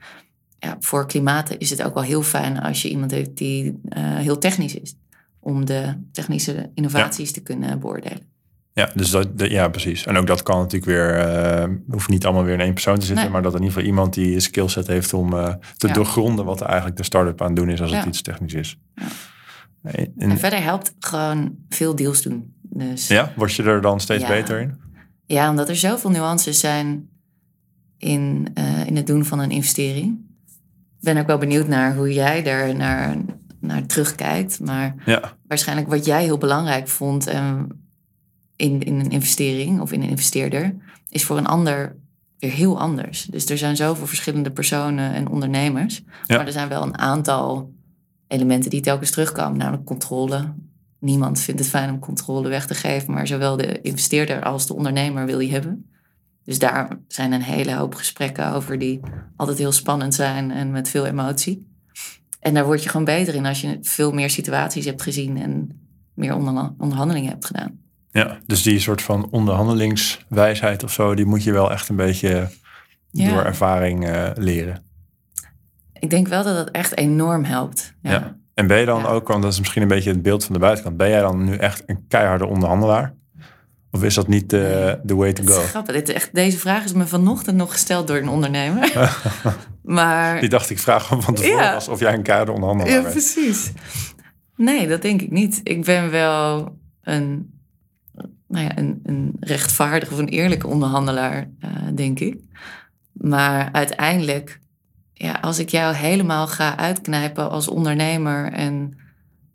[0.59, 4.15] Ja, voor klimaten is het ook wel heel fijn als je iemand heeft die eh,
[4.15, 4.95] heel technisch is.
[5.39, 8.27] Om de technische innovaties te kunnen beoordelen.
[8.73, 10.05] Ja, dus dat, ja, precies.
[10.05, 13.05] En ook dat kan natuurlijk weer, eh, hoeft niet allemaal weer in één persoon te
[13.05, 13.33] zitten, Nee.
[13.33, 15.93] maar dat in ieder geval iemand die een skillset heeft om eh, te Ja.
[15.93, 18.77] doorgronden wat er eigenlijk de start-up aan het doen is als het iets technisch is.
[20.17, 22.53] En verder helpt gewoon veel deals doen.
[22.79, 24.29] Dus ja, word je er dan steeds Ja.
[24.29, 24.77] beter in?
[25.25, 27.09] Ja, omdat er zoveel nuances zijn
[27.97, 30.17] in, eh, in het doen van een investering.
[30.99, 33.17] Ik ben ook wel benieuwd naar hoe jij daar naar,
[33.59, 34.59] naar terugkijkt.
[34.59, 37.67] Maar Ja, waarschijnlijk wat jij heel belangrijk vond en
[38.55, 40.75] in, in een investering of in een investeerder,
[41.09, 41.95] is voor een ander
[42.39, 43.23] weer heel anders.
[43.25, 46.03] Dus er zijn zoveel verschillende personen en ondernemers.
[46.25, 46.35] Ja.
[46.37, 47.73] Maar er zijn wel een aantal
[48.27, 50.53] elementen die telkens terugkomen, namelijk controle.
[50.99, 54.73] Niemand vindt het fijn om controle weg te geven, maar zowel de investeerder als de
[54.75, 55.89] ondernemer wil die hebben.
[56.43, 58.99] Dus daar zijn een hele hoop gesprekken over die
[59.35, 61.67] altijd heel spannend zijn en met veel emotie.
[62.39, 65.81] En daar word je gewoon beter in als je veel meer situaties hebt gezien en
[66.13, 67.79] meer onder- onderhandelingen hebt gedaan.
[68.11, 72.49] ja, dus die soort van onderhandelingswijsheid of zo, die moet je wel echt een beetje
[73.11, 73.29] Ja.
[73.29, 74.83] door ervaring eh, leren.
[75.99, 77.93] Ik denk wel dat dat echt enorm helpt.
[78.01, 78.11] Ja.
[78.11, 78.37] Ja.
[78.59, 79.07] En ben je dan Ja.
[79.07, 81.43] ook, want dat is misschien een beetje het beeld van de buitenkant, ben jij dan
[81.45, 83.13] nu echt een keiharde onderhandelaar?
[83.91, 85.59] Of is dat niet de, de way to go?
[85.61, 85.95] grappig.
[85.95, 89.09] Dit, echt, deze vraag is me vanochtend nog gesteld door een ondernemer.
[89.83, 91.73] maar Die dacht ik vraag van tevoren Ja.
[91.73, 93.11] alsof jij een keiharde onderhandelaar Ja, bent.
[93.13, 93.71] precies.
[94.55, 95.61] Nee, dat denk ik niet.
[95.63, 97.59] Ik ben wel een,
[98.47, 102.37] nou ja, een, een rechtvaardige of een eerlijke onderhandelaar, eh, denk ik.
[103.13, 104.59] Maar uiteindelijk,
[105.21, 108.97] ja, als ik jou helemaal ga uitknijpen als ondernemer en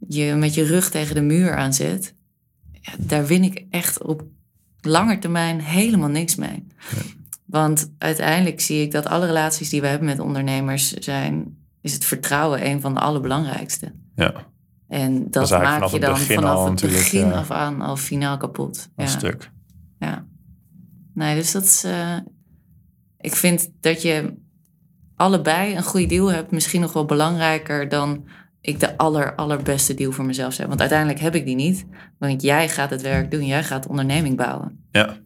[0.08, 2.14] je met je rug tegen de muur aanzet,
[2.72, 4.22] ja, daar win ik echt op
[4.80, 6.66] lange termijn helemaal niks mee.
[7.44, 12.04] Want uiteindelijk zie ik dat alle relaties die we hebben met ondernemers zijn, is het
[12.04, 13.92] vertrouwen een van de allerbelangrijkste.
[14.14, 14.34] Ja,
[14.88, 17.32] En dat, maak je dan vanaf het begin ja.
[17.32, 18.88] af aan al finaal kapot.
[18.96, 19.50] een Ja, stuk.
[19.98, 20.26] ja.
[21.14, 21.84] Nee, dus dat is.
[21.84, 22.16] eh,
[23.20, 24.34] ik vind dat je
[25.16, 28.24] allebei een goede deal hebt, misschien nog wel belangrijker dan
[28.60, 30.68] ik de aller, allerbeste deal voor mezelf heb.
[30.68, 31.86] Want uiteindelijk heb ik die niet.
[32.18, 34.84] Want jij gaat het werk doen, jij gaat de onderneming bouwen.
[34.90, 35.16] Ja.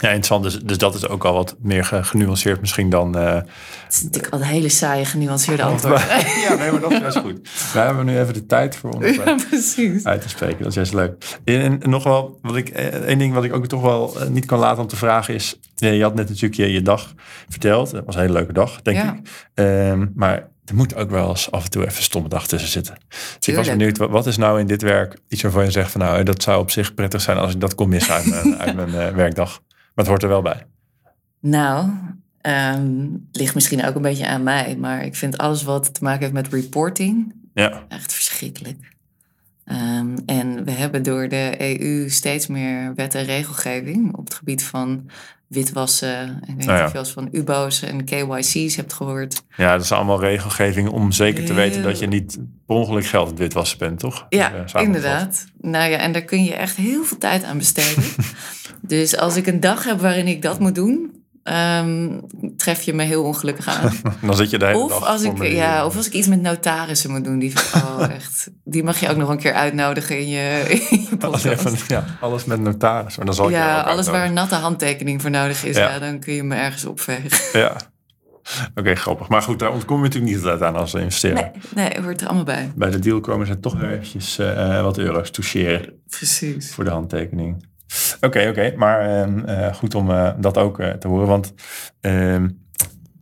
[0.00, 0.42] Ja, interessant.
[0.42, 3.18] Dus, dus dat is ook al wat meer ge- genuanceerd misschien dan...
[3.18, 3.44] eh, Het
[3.90, 6.00] is natuurlijk al een hele saaie, genuanceerde antwoord.
[6.48, 7.48] ja, nee, maar dat is goed.
[7.72, 10.04] We hebben nu even de tijd voor ons ja, precies.
[10.04, 10.58] uit te spreken.
[10.58, 11.38] Dat is juist leuk.
[11.44, 14.28] En, en nog wel, wat ik, eh, één ding wat ik ook toch wel eh,
[14.28, 15.58] niet kan laten om te vragen is...
[15.74, 17.14] Je had net natuurlijk je, je dag
[17.48, 17.90] verteld.
[17.92, 19.12] Het was een hele leuke dag, denk Ja.
[19.22, 19.48] ik.
[19.54, 22.70] Ehm, maar er moet ook wel eens af en toe even een stomme dag tussen
[22.70, 22.94] zitten.
[23.38, 26.00] Dus ik was benieuwd, wat, is nou in dit werk iets waarvan je zegt van...
[26.00, 28.74] nou, dat zou op zich prettig zijn als ik dat kon missen uit mijn, uit
[28.90, 29.60] mijn werkdag.
[29.94, 30.66] Maar het hoort er wel bij.
[31.40, 31.88] Nou,
[32.40, 34.76] ehm, ligt misschien ook een beetje aan mij.
[34.76, 38.92] Maar ik vind alles wat te maken heeft met reporting Ja, echt verschrikkelijk.
[39.64, 44.62] Ehm, en we hebben door de EU steeds meer wet en regelgeving op het gebied
[44.64, 45.10] van
[45.46, 46.30] witwassen.
[46.40, 49.42] Ik weet niet Nou of je eens van UBO's en KYC's hebt gehoord.
[49.56, 53.28] ja, dat is allemaal regelgeving om zeker te weten dat je niet per ongeluk geld
[53.28, 54.26] aan witwassen bent, toch?
[54.28, 55.44] Ja, Eh, inderdaad.
[55.60, 58.04] Nou ja, en daar kun je echt heel veel tijd aan besteden.
[58.86, 62.08] dus als ik een dag heb waarin ik dat moet doen, ehm,
[62.56, 63.92] tref je me heel ongelukkig aan.
[64.22, 67.24] Dan zit je hele Of als, ik, ja, of als ik iets met notarissen moet
[67.24, 67.38] doen.
[67.38, 71.16] Die, oh, echt, die mag je ook nog een keer uitnodigen in je, in je
[71.20, 71.66] Alles, podcast.
[71.66, 73.16] even, ja, alles met notaris.
[73.16, 75.88] Maar dan zal Ja, alles waar een natte handtekening voor nodig is, Ja.
[75.90, 75.98] ja.
[75.98, 77.30] dan kun je me ergens opvegen.
[77.60, 77.76] Ja.
[78.74, 79.28] Oké, grappig.
[79.28, 81.50] Maar goed, daar ontkom je natuurlijk niet altijd aan als investeerder.
[81.74, 82.72] Nee, nee, hoort er allemaal bij.
[82.76, 86.74] Bij de deal komen ze toch weer eventjes eh, wat euro's toucheren Precies.
[86.74, 87.66] voor de handtekening.
[88.20, 88.72] Oké, oké.
[88.76, 91.26] Maar ehm, eh, goed om eh, dat ook eh, te horen.
[91.26, 91.54] Want
[92.00, 92.48] ehm,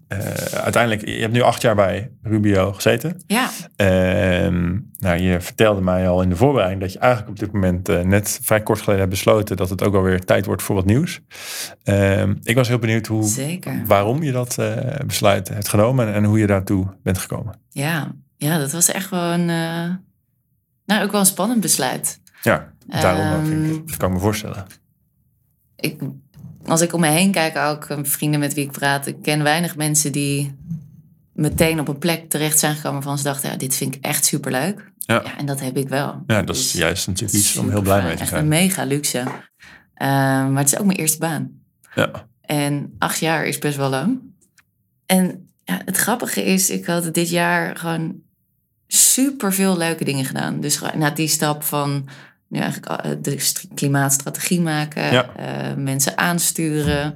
[0.08, 0.18] eh,
[0.54, 3.22] uiteindelijk, je hebt nu acht jaar bij Rubio gezeten.
[3.26, 7.52] Ja, Ehm, nou, je vertelde mij al in de voorbereiding dat je eigenlijk op dit
[7.52, 10.84] moment net vrij kort geleden hebt besloten dat het ook alweer tijd wordt voor wat
[10.84, 11.20] nieuws.
[12.42, 13.82] Ik was heel benieuwd hoe, zeker.
[13.86, 14.58] waarom je dat
[15.06, 17.54] besluit hebt genomen en, en hoe je daartoe bent gekomen.
[17.68, 19.90] Ja, ja dat was echt wel een, eh,
[20.86, 22.20] nou, ook wel een spannend besluit.
[22.42, 24.66] Ja, daarom Ehm, ik, dat kan ik me voorstellen.
[25.76, 26.00] ik,
[26.66, 29.42] als ik om me heen kijk, ook eh, vrienden met wie ik praat, ik ken
[29.42, 30.54] weinig mensen die
[31.32, 34.24] meteen op een plek terecht zijn gekomen van ze dachten, ja, dit vind ik echt
[34.24, 34.90] superleuk.
[34.98, 35.22] Ja.
[35.24, 36.22] Ja, en dat heb ik wel.
[36.26, 38.06] Ja, dat is Dus juist natuurlijk iets om heel blij fijn.
[38.06, 38.42] mee te Echt zijn.
[38.42, 39.18] een mega luxe.
[39.94, 41.50] Ehm, maar het is ook mijn eerste baan.
[41.94, 42.10] Ja,
[42.40, 44.20] En acht jaar is best wel lang.
[45.06, 48.14] En ja, het grappige is, ik had dit jaar gewoon
[48.86, 50.60] super veel leuke dingen gedaan.
[50.60, 52.08] Dus na die stap van
[52.52, 55.34] nu eigenlijk eh, de st- klimaatstrategie maken, Ja.
[55.34, 57.14] eh, mensen aansturen,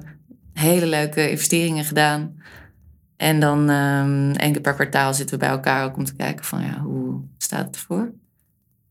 [0.53, 2.41] hele leuke investeringen gedaan.
[3.17, 6.45] En dan ehm één keer per kwartaal zitten we bij elkaar ook om te kijken
[6.45, 8.11] van ja, hoe staat het ervoor?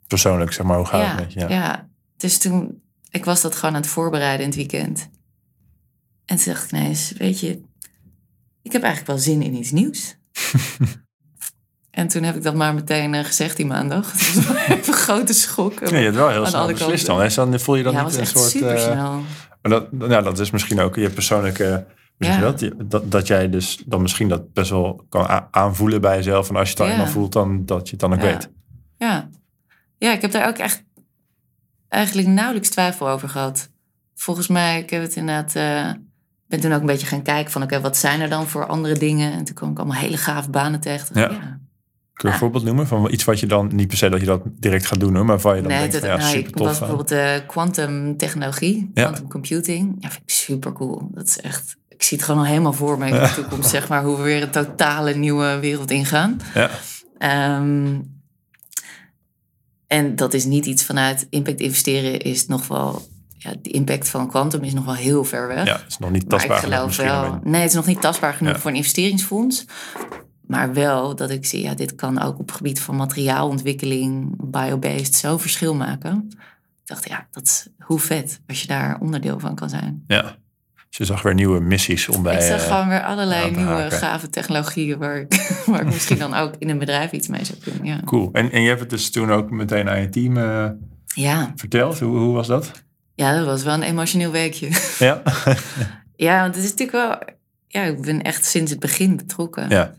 [0.07, 1.41] persoonlijk zeg maar, hoe gaat ja, het met je?
[1.41, 1.49] Ja.
[1.49, 5.09] ja, dus toen, ik was dat gewoon aan het voorbereiden in het weekend.
[6.25, 7.61] En toen dacht ik ineens, weet je,
[8.63, 10.17] ik heb eigenlijk wel zin in iets nieuws.
[11.97, 14.13] en toen heb ik dat maar meteen eh, gezegd die maandag.
[14.13, 15.89] Het was wel even een grote schok.
[15.89, 17.21] Ja, je hebt wel heel snel beslist dan.
[17.21, 17.29] hè?
[17.35, 18.51] Dan voel je dan ja, niet was een echt soort...
[18.51, 19.23] super snel.
[19.63, 21.87] Maar dat, ja, dat is misschien ook je persoonlijke.
[22.19, 22.41] Ja.
[22.41, 22.71] dat?
[22.85, 23.11] Dat?
[23.11, 26.49] Dat jij dus dan misschien dat best wel kan aanvoelen bij jezelf.
[26.49, 28.51] En als je het dan eenmaal voelt, dan dat je het dan ook weet.
[28.99, 29.29] Ja.
[29.99, 30.85] ja, ik heb daar ook echt
[31.89, 33.71] eigenlijk nauwelijks twijfel over gehad.
[34.15, 35.55] Volgens mij, ik heb het inderdaad...
[35.55, 35.91] eh,
[36.47, 37.63] ben toen ook een beetje gaan kijken van...
[37.63, 39.33] oké, wat zijn er dan voor andere dingen?
[39.33, 41.21] En toen kwam ik allemaal hele gave banen tegen.
[41.21, 41.59] Ja.
[42.17, 44.27] Kun je een voorbeeld noemen van iets wat je dan, niet per se dat je
[44.27, 46.31] dat direct gaat doen, hoor, maar waar je dan Nee, denkt, dat, van, ja, nou,
[46.31, 46.79] super ik was tof.
[46.79, 49.03] bijvoorbeeld de quantum technologie, Ja.
[49.03, 49.97] quantum computing.
[50.01, 51.09] Ja, vind ik super cool.
[51.13, 53.89] Dat is echt, ik zie het gewoon al helemaal voor me in de toekomst, zeg
[53.89, 56.41] maar, hoe we weer een totale nieuwe wereld ingaan.
[56.55, 56.71] Ja,
[57.19, 57.99] Ehm,
[59.87, 63.07] en dat is niet iets vanuit impact investeren, is nog wel,
[63.39, 65.67] ja, de impact van quantum is nog wel heel ver weg.
[65.67, 67.21] ja, het is nog niet Maar tastbaar ik genoeg geloof misschien.
[67.31, 67.41] wel.
[67.53, 68.59] Nee, het is nog niet tastbaar genoeg Ja.
[68.59, 69.65] voor een investeringsfonds.
[70.47, 75.41] Maar wel dat ik zie, ja, dit kan ook op gebied van materiaalontwikkeling, biobased, zo'n
[75.41, 76.27] verschil maken.
[76.29, 80.05] Ik dacht, ja, dat is hoe vet als je daar onderdeel van kan zijn.
[80.07, 80.37] Ja.
[80.89, 82.35] Dus je zag weer nieuwe missies om bij...
[82.35, 83.99] ik zag eh, gewoon weer allerlei nieuwe haken.
[83.99, 87.59] gave technologieën waar ik, waar ik misschien dan ook in een bedrijf iets mee zou
[87.59, 87.85] kunnen.
[87.85, 88.29] Ja, Cool.
[88.33, 90.69] En, en je hebt het dus toen ook meteen aan je team eh,
[91.07, 91.53] ja.
[91.57, 91.99] verteld.
[91.99, 92.71] Hoe, hoe was dat?
[93.15, 94.69] ja dat was wel een emotioneel weekje.
[94.99, 95.23] Ja?
[96.27, 97.35] ja, want het is natuurlijk wel...
[97.69, 99.69] Ja, ik ben echt sinds het begin betrokken.
[99.69, 99.95] ja.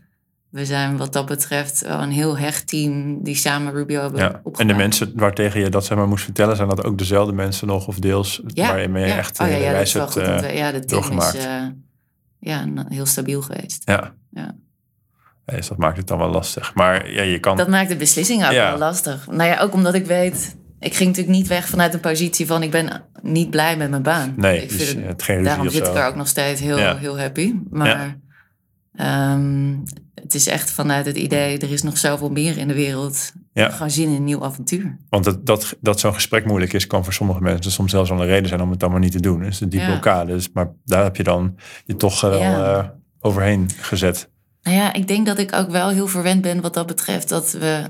[0.50, 4.40] We zijn wat dat betreft wel een heel hecht team die samen Rubio hebben ja.
[4.56, 7.66] En de mensen waartegen je dat zeg maar moest vertellen, zijn dat ook dezelfde mensen
[7.66, 10.16] nog of deels waarmee je echt oh, eh, ja, de ja, reis hebt...
[10.16, 11.62] eh, want we- ja, de team is eh,
[12.38, 13.82] ja, heel stabiel geweest.
[13.84, 14.14] ja.
[14.30, 14.54] Ja.
[15.46, 16.74] Ja, Dus dat maakt het dan wel lastig.
[16.74, 17.56] Maar ja, je kan...
[17.56, 18.68] Dat maakt de beslissing ook Ja.
[18.70, 19.26] wel lastig.
[19.26, 20.56] Nou ja, ook omdat ik weet...
[20.80, 22.62] Ik ging natuurlijk niet weg vanuit een positie van...
[22.62, 24.34] ik ben niet blij met mijn baan.
[24.36, 26.96] nee, ik dus vind het- geen daarom zit ik er ook nog steeds heel, Ja.
[26.96, 27.54] heel happy.
[27.70, 28.18] Maar
[28.98, 29.76] ehm,
[30.14, 31.58] het is echt vanuit het idee...
[31.58, 33.32] er is nog zoveel meer in de wereld.
[33.52, 33.70] Ja.
[33.70, 34.96] Gewoon zin in een nieuw avontuur.
[35.08, 38.20] Want dat, dat, dat zo'n gesprek moeilijk is, kan voor sommige mensen soms zelfs wel
[38.20, 39.42] een reden zijn om het dan maar niet te doen.
[39.42, 39.86] Dus die Ja.
[39.86, 40.32] blokkade.
[40.32, 42.78] Dus, maar daar heb je dan je toch wel Ja.
[42.78, 42.88] eh,
[43.20, 44.30] overheen gezet.
[44.62, 47.28] Nou ja, ik denk dat ik ook wel heel verwend ben wat dat betreft.
[47.28, 47.82] Dat we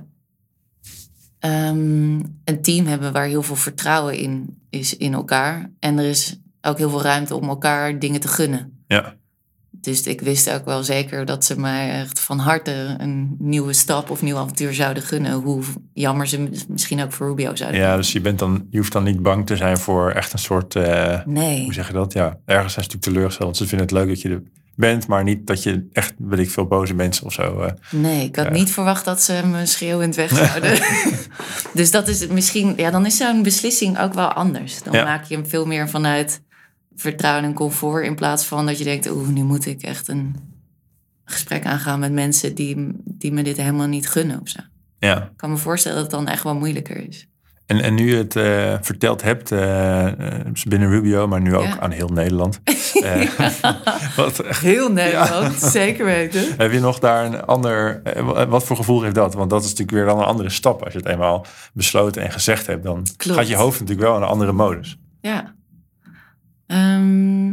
[1.39, 5.71] ehm, een team hebben waar heel veel vertrouwen in is in elkaar.
[5.79, 8.83] En er is ook heel veel ruimte om elkaar dingen te gunnen.
[8.87, 9.15] Ja,
[9.71, 14.11] Dus ik wist ook wel zeker dat ze mij echt van harte een nieuwe stap
[14.11, 15.33] of nieuw avontuur zouden gunnen.
[15.33, 15.63] Hoe
[15.93, 19.05] jammer ze misschien ook voor Rubio zouden ja dus je, bent dan, je hoeft dan
[19.05, 21.63] niet bang te zijn voor echt een soort, eh, Nee.
[21.63, 22.13] hoe zeg je dat?
[22.13, 23.45] Ja, ergens zijn ze natuurlijk teleurgesteld.
[23.45, 24.43] Want ze vinden het leuk dat je er
[24.75, 27.61] bent, maar niet dat je echt, weet ik veel, boze mensen of zo.
[27.61, 27.73] eh.
[27.91, 28.51] Nee, ik had Ja.
[28.53, 30.79] niet verwacht dat ze me schreeuwend wegzouden.
[31.75, 34.83] dus dat is misschien, ja, dan is zo'n beslissing ook wel anders.
[34.83, 35.05] Dan Ja.
[35.05, 36.41] maak je hem veel meer vanuit
[37.01, 38.05] vertrouwen en comfort.
[38.05, 40.37] In plaats van dat je denkt, oeh, nu moet ik echt een
[41.25, 44.61] gesprek aangaan met mensen die, die me dit helemaal niet gunnen of zo.
[44.99, 45.17] ja.
[45.23, 47.27] Ik kan me voorstellen dat het dan echt wel moeilijker is.
[47.67, 50.07] En, en nu je het eh, verteld hebt, eh,
[50.69, 51.81] binnen Rubio, maar nu ook Ja.
[51.81, 52.61] aan heel Nederland.
[54.17, 56.45] wat, Heel Nederland, zeker weten.
[56.59, 59.35] heb je nog daar een ander, wa- wat voor gevoel heeft dat?
[59.35, 60.83] Want dat is natuurlijk weer dan een andere stap.
[60.83, 63.39] Als je het eenmaal besloten en gezegd hebt, dan Klopt.
[63.39, 64.99] gaat je hoofd natuurlijk wel in een andere modus.
[65.21, 65.55] Ja.
[66.69, 67.47] Ehm,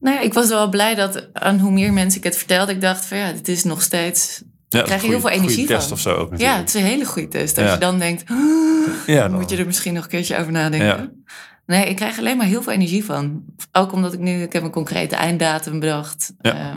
[0.00, 2.80] nou ja, ik was wel blij dat aan hoe meer mensen ik het vertelde, ik
[2.80, 5.82] dacht van ja, dit is nog steeds Ja, krijg je heel veel energie goeie test
[5.88, 5.92] van.
[5.92, 7.58] of zo ook Ja, het is een hele goede test.
[7.58, 7.72] Als Ja.
[7.72, 8.24] je dan denkt,
[9.06, 11.24] Ja, dan moet je er misschien nog een keertje over nadenken.
[11.66, 13.44] Nee, ik krijg alleen maar heel veel energie van.
[13.72, 16.32] Ook omdat ik nu, ik heb een concrete einddatum bedacht.
[16.40, 16.76] Ja.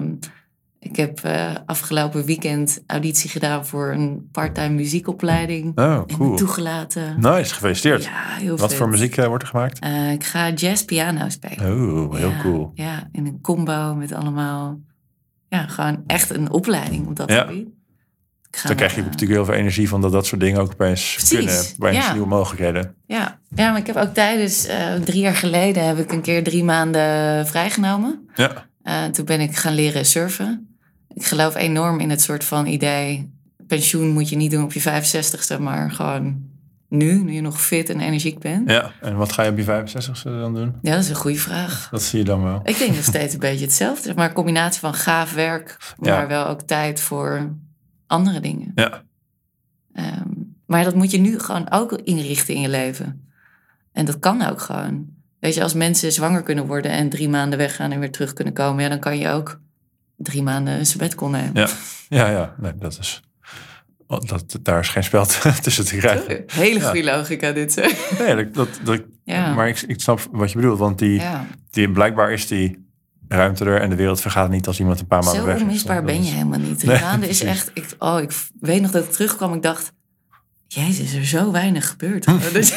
[0.83, 5.77] Ik heb eh, afgelopen weekend auditie gedaan voor een parttime muziekopleiding.
[5.77, 6.35] Oh, En cool.
[6.35, 7.15] toegelaten.
[7.19, 8.03] Nice, gefeliciteerd.
[8.03, 8.77] Ja, heel Wat vet.
[8.77, 9.79] voor muziek eh, wordt er gemaakt?
[9.79, 11.71] Eh, ik ga jazz piano spelen.
[12.05, 12.71] Oh, heel ja, cool.
[12.73, 14.79] Ja, in een combo met allemaal...
[15.49, 17.41] Ja, gewoon echt een opleiding op dat Ja.
[17.41, 17.67] gebied.
[18.63, 21.37] Dan krijg je natuurlijk heel veel energie van dat dat soort dingen ook opeens Precies,
[21.37, 21.63] kunnen.
[21.79, 22.11] Opeens ja.
[22.11, 22.95] nieuwe mogelijkheden.
[23.05, 23.39] Ja.
[23.55, 24.67] ja, maar ik heb ook tijdens...
[25.03, 28.29] drie jaar geleden heb ik een keer drie maanden vrijgenomen.
[28.35, 30.70] Ja, toen ben ik gaan leren surfen.
[31.13, 33.31] Ik geloof enorm in het soort van idee...
[33.67, 36.49] pensioen moet je niet doen op je 65ste, maar gewoon
[36.87, 38.69] nu, nu je nog fit en energiek bent.
[38.69, 38.91] Ja, ja.
[39.01, 40.75] En wat ga je op je 65ste dan doen?
[40.81, 41.87] dat is een goede vraag.
[41.91, 42.59] Dat zie je dan wel.
[42.63, 44.13] Ik denk nog steeds een beetje hetzelfde.
[44.15, 46.15] Maar een combinatie van gaaf werk, Ja.
[46.15, 47.55] maar wel ook tijd voor
[48.07, 48.71] andere dingen.
[48.75, 49.03] Ja,
[49.93, 50.29] Ehm,
[50.65, 53.29] maar dat moet je nu gewoon ook inrichten in je leven.
[53.91, 55.05] En dat kan ook gewoon.
[55.39, 58.53] Weet je, als mensen zwanger kunnen worden en drie maanden weggaan en weer terug kunnen
[58.53, 59.59] komen, ja, dan kan je ook
[60.23, 61.51] drie maanden een sabbatical nemen.
[61.53, 61.67] ja,
[62.09, 62.29] ja.
[62.29, 62.55] ja.
[62.57, 63.21] Nee, dat is...
[64.07, 65.25] oh, Dat, daar is geen spel
[65.61, 66.43] tussen te krijgen.
[66.47, 66.89] Hele Ja.
[66.89, 67.73] goede logica dit.
[67.73, 68.19] zeg.
[68.19, 69.53] Nee, dat, dat, Ja.
[69.53, 70.79] maar ik, ik snap wat je bedoelt.
[70.79, 71.45] Want die, Ja.
[71.69, 72.89] die, blijkbaar is die
[73.27, 75.61] ruimte er en de wereld vergaat niet als iemand een paar maanden Zo weg is.
[75.61, 76.79] onmisbaar Dat ben is- je helemaal niet.
[76.79, 77.71] Drie Nee, maanden is echt...
[77.73, 79.53] Ik, oh, ik weet nog dat ik terugkwam.
[79.53, 79.91] Ik dacht...
[80.67, 82.25] Jezus, er is zo weinig gebeurd.
[82.53, 82.73] Dus-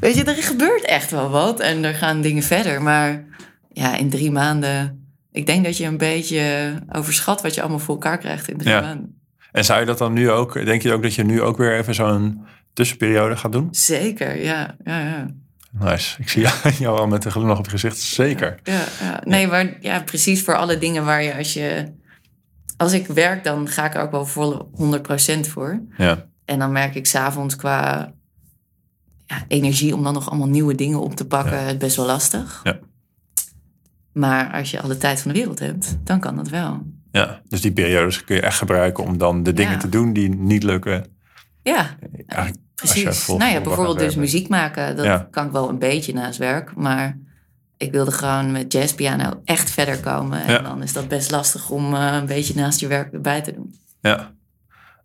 [0.00, 1.60] weet je, er gebeurt echt wel wat.
[1.60, 2.82] En er gaan dingen verder.
[2.82, 3.24] Maar
[3.72, 5.05] ja, in drie maanden...
[5.36, 8.70] Ik denk dat je een beetje overschat wat je allemaal voor elkaar krijgt in drie
[8.70, 8.80] Ja.
[8.80, 9.20] maanden.
[9.52, 10.64] En zou je dat dan nu ook...
[10.64, 13.68] Denk je ook dat je nu ook weer even zo'n tussenperiode gaat doen?
[13.70, 14.76] Zeker, ja.
[14.84, 15.26] ja, ja.
[15.70, 16.20] Nice.
[16.20, 16.46] Ik zie
[16.78, 17.98] jou- al met een glimlach op je gezicht.
[17.98, 18.58] Zeker.
[18.62, 19.20] Ja, ja.
[19.24, 21.92] Nee, maar ja, precies voor alle dingen waar je als je...
[22.76, 24.66] Als ik werk, dan ga ik er ook wel volle
[25.36, 25.82] 100% voor.
[25.96, 26.26] Ja.
[26.44, 28.12] En dan merk ik s'avonds qua
[29.26, 32.60] ja, energie om dan nog allemaal nieuwe dingen op te pakken, het best wel lastig.
[32.64, 32.78] Ja.
[34.16, 36.82] Maar als je alle tijd van de wereld hebt, dan kan dat wel.
[37.12, 37.40] ja.
[37.48, 39.78] Dus die periodes kun je echt gebruiken om dan de dingen Ja.
[39.78, 41.06] te doen die niet lukken.
[41.62, 41.86] Ja,
[42.26, 43.26] Eigenlijk precies.
[43.26, 45.28] Nou ja, bijvoorbeeld dus muziek maken, dat Ja.
[45.30, 46.74] kan ik wel een beetje naast werk.
[46.76, 47.18] Maar
[47.76, 50.42] ik wilde gewoon met jazzpiano echt verder komen.
[50.44, 50.58] En Ja.
[50.58, 53.74] dan is dat best lastig om eh, een beetje naast je werk erbij te doen.
[54.00, 54.30] Ja.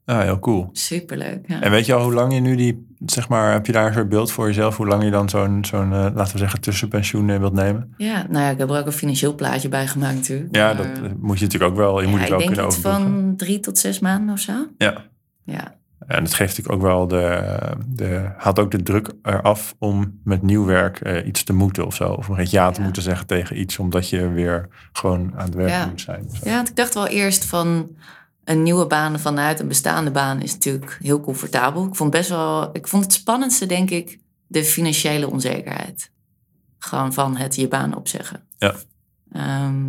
[0.05, 0.69] Ja, heel cool.
[0.71, 1.39] Superleuk.
[1.47, 1.61] Ja.
[1.61, 3.93] En weet je al hoe lang je nu die, zeg maar, heb je daar een
[3.93, 4.77] soort beeld voor jezelf?
[4.77, 7.93] Hoe lang je dan zo'n, zo'n eh, laten we zeggen, tussenpensioen eh, wilt nemen?
[7.97, 10.55] ja, nou ja, ik heb er ook een financieel plaatje bij gemaakt natuurlijk.
[10.55, 12.45] Ja, Maar, dat eh, moet je natuurlijk ook wel, je moet ja, het wel ik
[12.45, 13.03] denk kunnen overbruggen.
[13.25, 14.53] van drie tot zes maanden of zo.
[14.77, 15.05] Ja,
[15.43, 17.55] Ja, en dat geeft natuurlijk ook wel de,
[17.87, 22.09] de, haalt ook de druk eraf om met nieuw werk iets te moeten of zo.
[22.09, 22.85] Of nog eens ja te Ja.
[22.85, 25.85] moeten zeggen tegen iets, omdat je weer gewoon aan het werk Ja.
[25.85, 26.25] moet zijn.
[26.33, 26.49] Zo.
[26.49, 27.89] Ja, want ik dacht wel eerst van
[28.43, 31.85] een nieuwe baan vanuit een bestaande baan is natuurlijk heel comfortabel.
[31.87, 36.11] Ik vond best wel, ik vond het spannendste denk ik de financiële onzekerheid.
[36.79, 38.43] Gewoon van het je baan opzeggen.
[38.57, 38.75] Ja.
[39.31, 39.83] Ehm,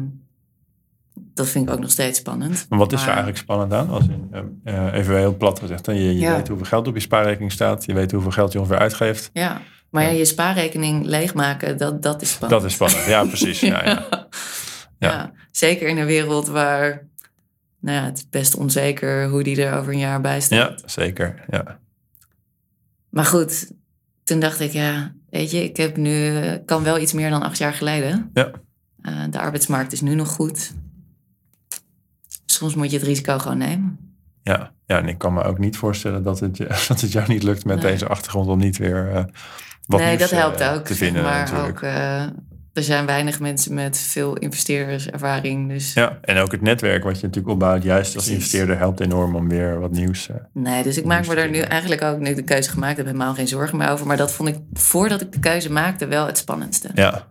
[1.14, 2.66] dat vind ik ook nog steeds spannend.
[2.68, 3.90] Maar wat is er Maar- eigenlijk spannend aan?
[3.90, 4.28] Als in,
[4.64, 5.92] eh, eh, even heel plat gezegd, hè?
[5.92, 6.36] je, je Ja.
[6.36, 9.30] weet hoeveel geld op je spaarrekening staat, je weet hoeveel geld je ongeveer uitgeeft.
[9.32, 12.60] Ja, maar ja, je spaarrekening leegmaken, dat, dat is spannend.
[12.60, 13.60] Dat is spannend, ja precies.
[13.60, 14.06] Ja, ja.
[14.98, 15.32] Ja.
[15.50, 17.06] zeker in een wereld waar
[17.82, 20.80] nou ja, het is best onzeker hoe die er over een jaar bij staat.
[20.80, 21.44] Ja, zeker.
[21.48, 21.78] Ja.
[23.08, 23.72] Maar goed,
[24.24, 27.42] toen dacht ik, ja, weet je, ik heb nu, eh, kan wel iets meer dan
[27.42, 28.30] acht jaar geleden.
[28.34, 28.50] Ja.
[29.02, 30.72] Uh, de arbeidsmarkt is nu nog goed.
[32.46, 33.98] Soms moet je het risico gewoon nemen.
[34.42, 36.56] Ja, ja en ik kan me ook niet voorstellen dat het,
[36.88, 37.92] dat het jou niet lukt met Nee.
[37.92, 39.24] deze achtergrond om niet weer uh,
[39.86, 40.84] wat nee, dat helpt eh, ook.
[40.84, 41.82] te vinden maar natuurlijk.
[41.82, 42.32] ook,
[42.72, 45.68] er zijn weinig mensen met veel investeerderservaring.
[45.68, 49.34] Dus Ja, en ook het netwerk wat je natuurlijk opbouwt, juist als investeerder, helpt enorm
[49.36, 50.28] om weer wat nieuws.
[50.28, 52.96] eh, nee, dus ik maak me er nu eigenlijk ook, nu ik de keuze gemaakt
[52.96, 54.06] heb, helemaal geen zorgen meer over.
[54.06, 56.90] Maar dat vond ik voordat ik de keuze maakte wel het spannendste.
[56.94, 57.24] Ja, maar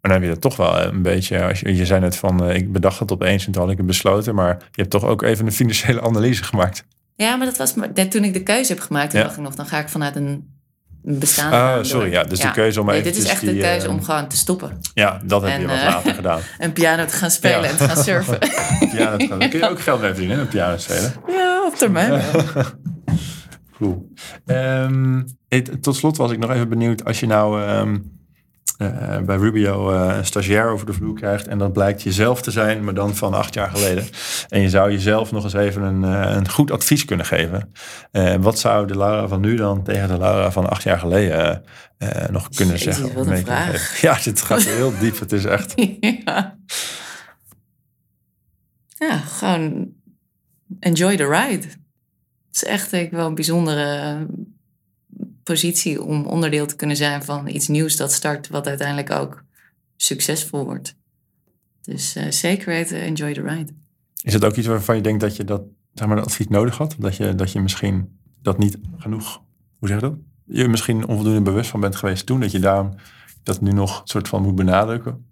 [0.00, 1.44] dan heb je dat toch wel een beetje.
[1.44, 3.76] Als je, je zei net van, uh, ik bedacht het opeens en toen had ik
[3.76, 4.34] het besloten.
[4.34, 6.84] Maar je hebt toch ook even een financiële analyse gemaakt.
[7.14, 7.74] Ja, maar dat was
[8.08, 9.24] toen ik de keuze heb gemaakt, toen Ja.
[9.24, 10.57] dacht ik nog, dan ga ik vanuit een
[11.04, 13.54] een bestaande Ah, sorry, ja, dus de keuze om nee, even dit is echt die,
[13.54, 14.78] de keuze eh, om gewoon te stoppen.
[14.94, 16.40] Ja, dat heb En, je wat eh, later gedaan.
[16.58, 17.68] En piano te gaan spelen Ja.
[17.68, 18.38] en te gaan surfen.
[18.90, 21.12] Piano te gaan- kun je ook geld mee verdienen, met piano spelen.
[21.28, 22.22] ja, op termijn.
[23.78, 24.12] Cool.
[24.46, 27.98] Ehm, het- tot slot was ik nog even benieuwd als je nou ehm,
[28.78, 32.50] eh, bij Rubio eh, een stagiair over de vloer krijgt en dat blijkt jezelf te
[32.50, 34.04] zijn, maar dan van acht jaar geleden.
[34.48, 37.72] En je zou jezelf nog eens even een, eh, een goed advies kunnen geven.
[38.40, 41.64] Wat zou de Laura van nu dan tegen de Laura van acht jaar geleden
[42.30, 43.14] nog kunnen Jezus, zeggen?
[43.14, 44.00] wat een vraag.
[44.00, 45.18] Ja, dit gaat heel diep.
[45.18, 45.74] Het is echt.
[46.24, 46.58] ja.
[48.98, 49.88] ja, gewoon
[50.80, 51.66] enjoy the ride.
[51.66, 51.76] Het
[52.52, 54.26] is echt ik, wel een bijzondere
[55.48, 59.44] positie om onderdeel te kunnen zijn van iets nieuws dat start, wat uiteindelijk ook
[59.96, 60.96] succesvol wordt.
[61.82, 63.72] Dus eh, zeker weten, enjoy the ride.
[64.22, 65.62] Is het ook iets waarvan je denkt dat je dat,
[65.94, 66.96] zeg maar, dat advies nodig had?
[66.98, 69.42] Dat je, dat je misschien dat niet genoeg,
[69.78, 70.18] hoe zeg je dat?
[70.44, 72.94] Je misschien onvoldoende bewust van bent geweest toen, dat je daarom
[73.42, 75.26] dat nu nog soort van moet benadrukken?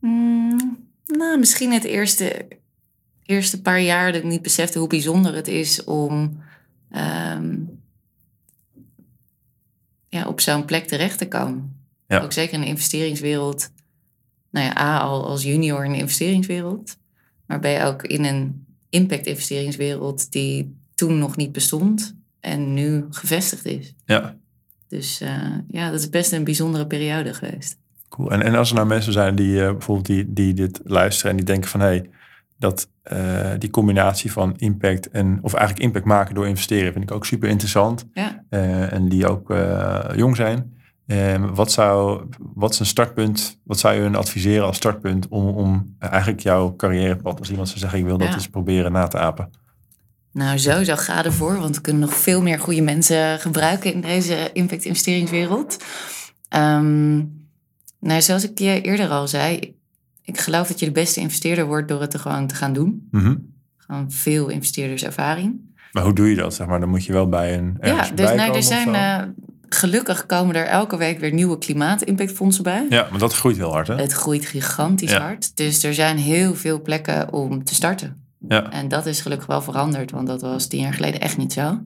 [0.00, 2.48] Mm, nou, misschien het eerste,
[3.22, 6.44] eerste paar jaar dat ik niet besefte hoe bijzonder het is om
[6.90, 7.54] ehm,
[10.08, 11.76] ja, op zo'n plek terecht te komen.
[12.08, 12.20] Ja.
[12.20, 13.70] Ook zeker in de investeringswereld.
[14.50, 16.96] Nou ja, A, al als junior in de investeringswereld.
[17.46, 23.04] Maar ben je ook in een impact investeringswereld die toen nog niet bestond en nu
[23.10, 23.94] gevestigd is.
[24.04, 24.36] Ja,
[24.88, 27.76] Dus eh, ja, dat is best een bijzondere periode geweest.
[28.08, 28.30] cool.
[28.30, 31.36] En, en als er nou mensen zijn die eh, bijvoorbeeld die, die dit luisteren en
[31.36, 32.10] die denken van hé, hey,
[32.58, 37.16] dat eh, die combinatie van impact en, of eigenlijk impact maken door investeren, vind ik
[37.16, 38.04] ook super interessant.
[38.12, 38.44] Ja.
[38.48, 40.74] Eh, en die ook eh, jong zijn.
[41.06, 43.58] Eh, wat, zou, wat is een startpunt?
[43.64, 47.80] Wat zou je hun adviseren als startpunt om, om eigenlijk jouw carrièrepad, als iemand zou
[47.80, 48.34] zeggen, ik wil dat Ja.
[48.34, 49.50] eens proberen na te apen?
[50.32, 54.50] Nou, sowieso ga ervoor, want we kunnen nog veel meer goede mensen gebruiken in deze
[54.52, 55.76] impact-investeringswereld.
[56.48, 57.16] Ehm,
[58.00, 59.75] nou, zoals ik je eerder al zei,
[60.26, 63.08] ik geloof dat je de beste investeerder wordt door het er gewoon te gaan doen.
[63.10, 63.34] Mhm.
[63.76, 65.60] Gewoon veel investeerderservaring.
[65.92, 66.54] Maar hoe doe je dat?
[66.54, 67.76] Zeg maar, dan moet je wel bij een.
[67.80, 69.22] Ja, dus nou, er zijn eh,
[69.68, 72.86] gelukkig komen er elke week weer nieuwe klimaat-impactfondsen bij.
[72.88, 73.94] Ja, maar dat groeit heel hard, hè?
[73.94, 75.20] Het groeit gigantisch Ja.
[75.20, 75.56] hard.
[75.56, 78.24] Dus er zijn heel veel plekken om te starten.
[78.48, 78.70] Ja.
[78.72, 81.78] En dat is gelukkig wel veranderd, want dat was tien jaar geleden echt niet zo.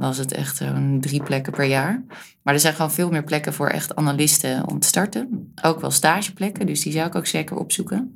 [0.00, 2.02] Was het echt zo'n drie plekken per jaar.
[2.42, 5.52] Maar er zijn gewoon veel meer plekken voor echt analisten om te starten.
[5.62, 8.12] Ook wel stageplekken, dus die zou ik ook zeker opzoeken.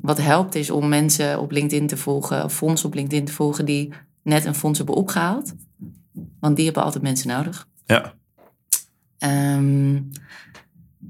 [0.00, 3.64] Wat helpt is om mensen op LinkedIn te volgen, of fondsen op LinkedIn te volgen
[3.64, 5.54] die net een fonds hebben opgehaald.
[6.40, 7.68] Want die hebben altijd mensen nodig.
[7.86, 8.14] Ja.
[9.18, 9.94] Ehm,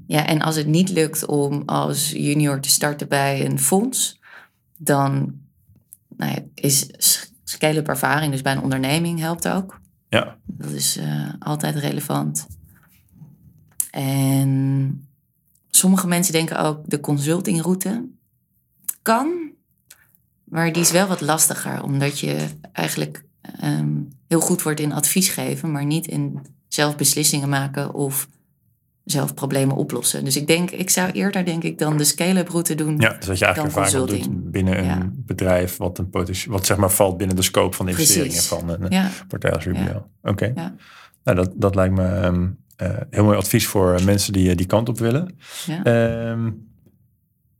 [0.07, 4.19] ja, en als het niet lukt om als junior te starten bij een fonds,
[4.77, 5.33] dan
[6.17, 9.79] nou ja, is s- scale-up ervaring, dus bij een onderneming, helpt ook.
[10.09, 10.37] Ja.
[10.45, 12.47] Dat is eh, altijd relevant.
[13.91, 15.07] En
[15.69, 18.09] sommige mensen denken ook de consultingroute
[19.01, 19.51] kan,
[20.43, 25.29] maar die is wel wat lastiger, omdat je eigenlijk ehm, heel goed wordt in advies
[25.29, 28.27] geven, maar niet in zelf beslissingen maken of
[29.11, 30.23] zelf problemen oplossen.
[30.23, 32.97] Dus ik denk, ik zou eerder denk ik dan de scale-up route doen.
[32.99, 36.65] ja, dus dat je eigenlijk Dan ervaring doet binnen een bedrijf wat, een potentie- wat
[36.65, 38.15] zeg maar valt binnen de scope van de Precies.
[38.15, 40.05] investeringen van een Ja, partij als Rubio.
[40.23, 40.51] Oké.
[40.55, 40.75] Ja.
[41.23, 44.65] Nou, dat, dat lijkt me ehm, eh, heel mooi advies voor mensen die eh, die
[44.65, 45.35] kant op willen.
[45.65, 46.35] ja.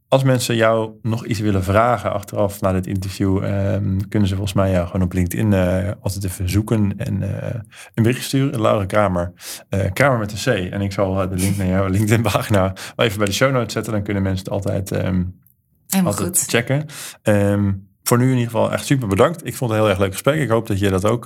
[0.10, 4.56] Als mensen jou nog iets willen vragen achteraf na dit interview, ehm, kunnen ze volgens
[4.56, 7.60] mij jou gewoon op LinkedIn eh, altijd even zoeken en eh,
[7.94, 8.62] een bericht sturen.
[8.62, 9.34] Laura Kramer,
[9.70, 10.72] eh, Kramer met een C.
[10.72, 13.94] En ik zal de link naar jouw LinkedIn-pagina wel even bij de show notes zetten.
[13.94, 16.50] Dan kunnen mensen het altijd, Helemaal altijd goed.
[16.50, 16.86] checken.
[17.22, 17.72] Ehm,
[18.04, 19.46] voor nu in ieder geval echt super bedankt.
[19.46, 20.40] Ik vond het een heel erg leuk gesprek.
[20.40, 21.26] Ik hoop dat je dat ook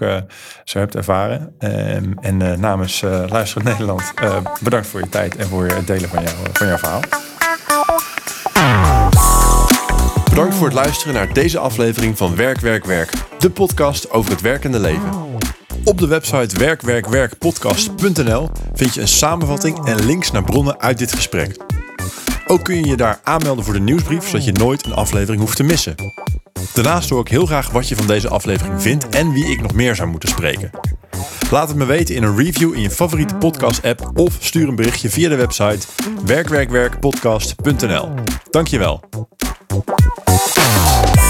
[0.63, 1.55] zo hebt ervaren.
[2.19, 4.13] En namens uh, Luisterend Nederland,
[4.61, 7.01] bedankt voor je tijd en voor het delen van, jou, van jouw verhaal.
[10.33, 13.11] Bedankt voor het luisteren naar deze aflevering van Werk, Werk, Werk.
[13.39, 15.11] De podcast over het werkende leven.
[15.83, 21.55] Op de website werkwerkwerkpodcast.nl vind je een samenvatting en links naar bronnen uit dit gesprek.
[22.47, 25.55] Ook kun je je daar aanmelden voor de nieuwsbrief, zodat je nooit een aflevering hoeft
[25.55, 25.95] te missen.
[26.73, 29.73] Daarnaast hoor ik heel graag wat je van deze aflevering vindt en wie ik nog
[29.73, 30.69] meer zou moeten spreken.
[31.51, 35.09] Laat het me weten in een review in je favoriete podcast-app of stuur een berichtje
[35.09, 35.87] via de website
[36.25, 38.09] werkwerkwerkpodcast.nl.
[38.49, 39.01] Dankjewel.
[39.81, 41.22] Bye.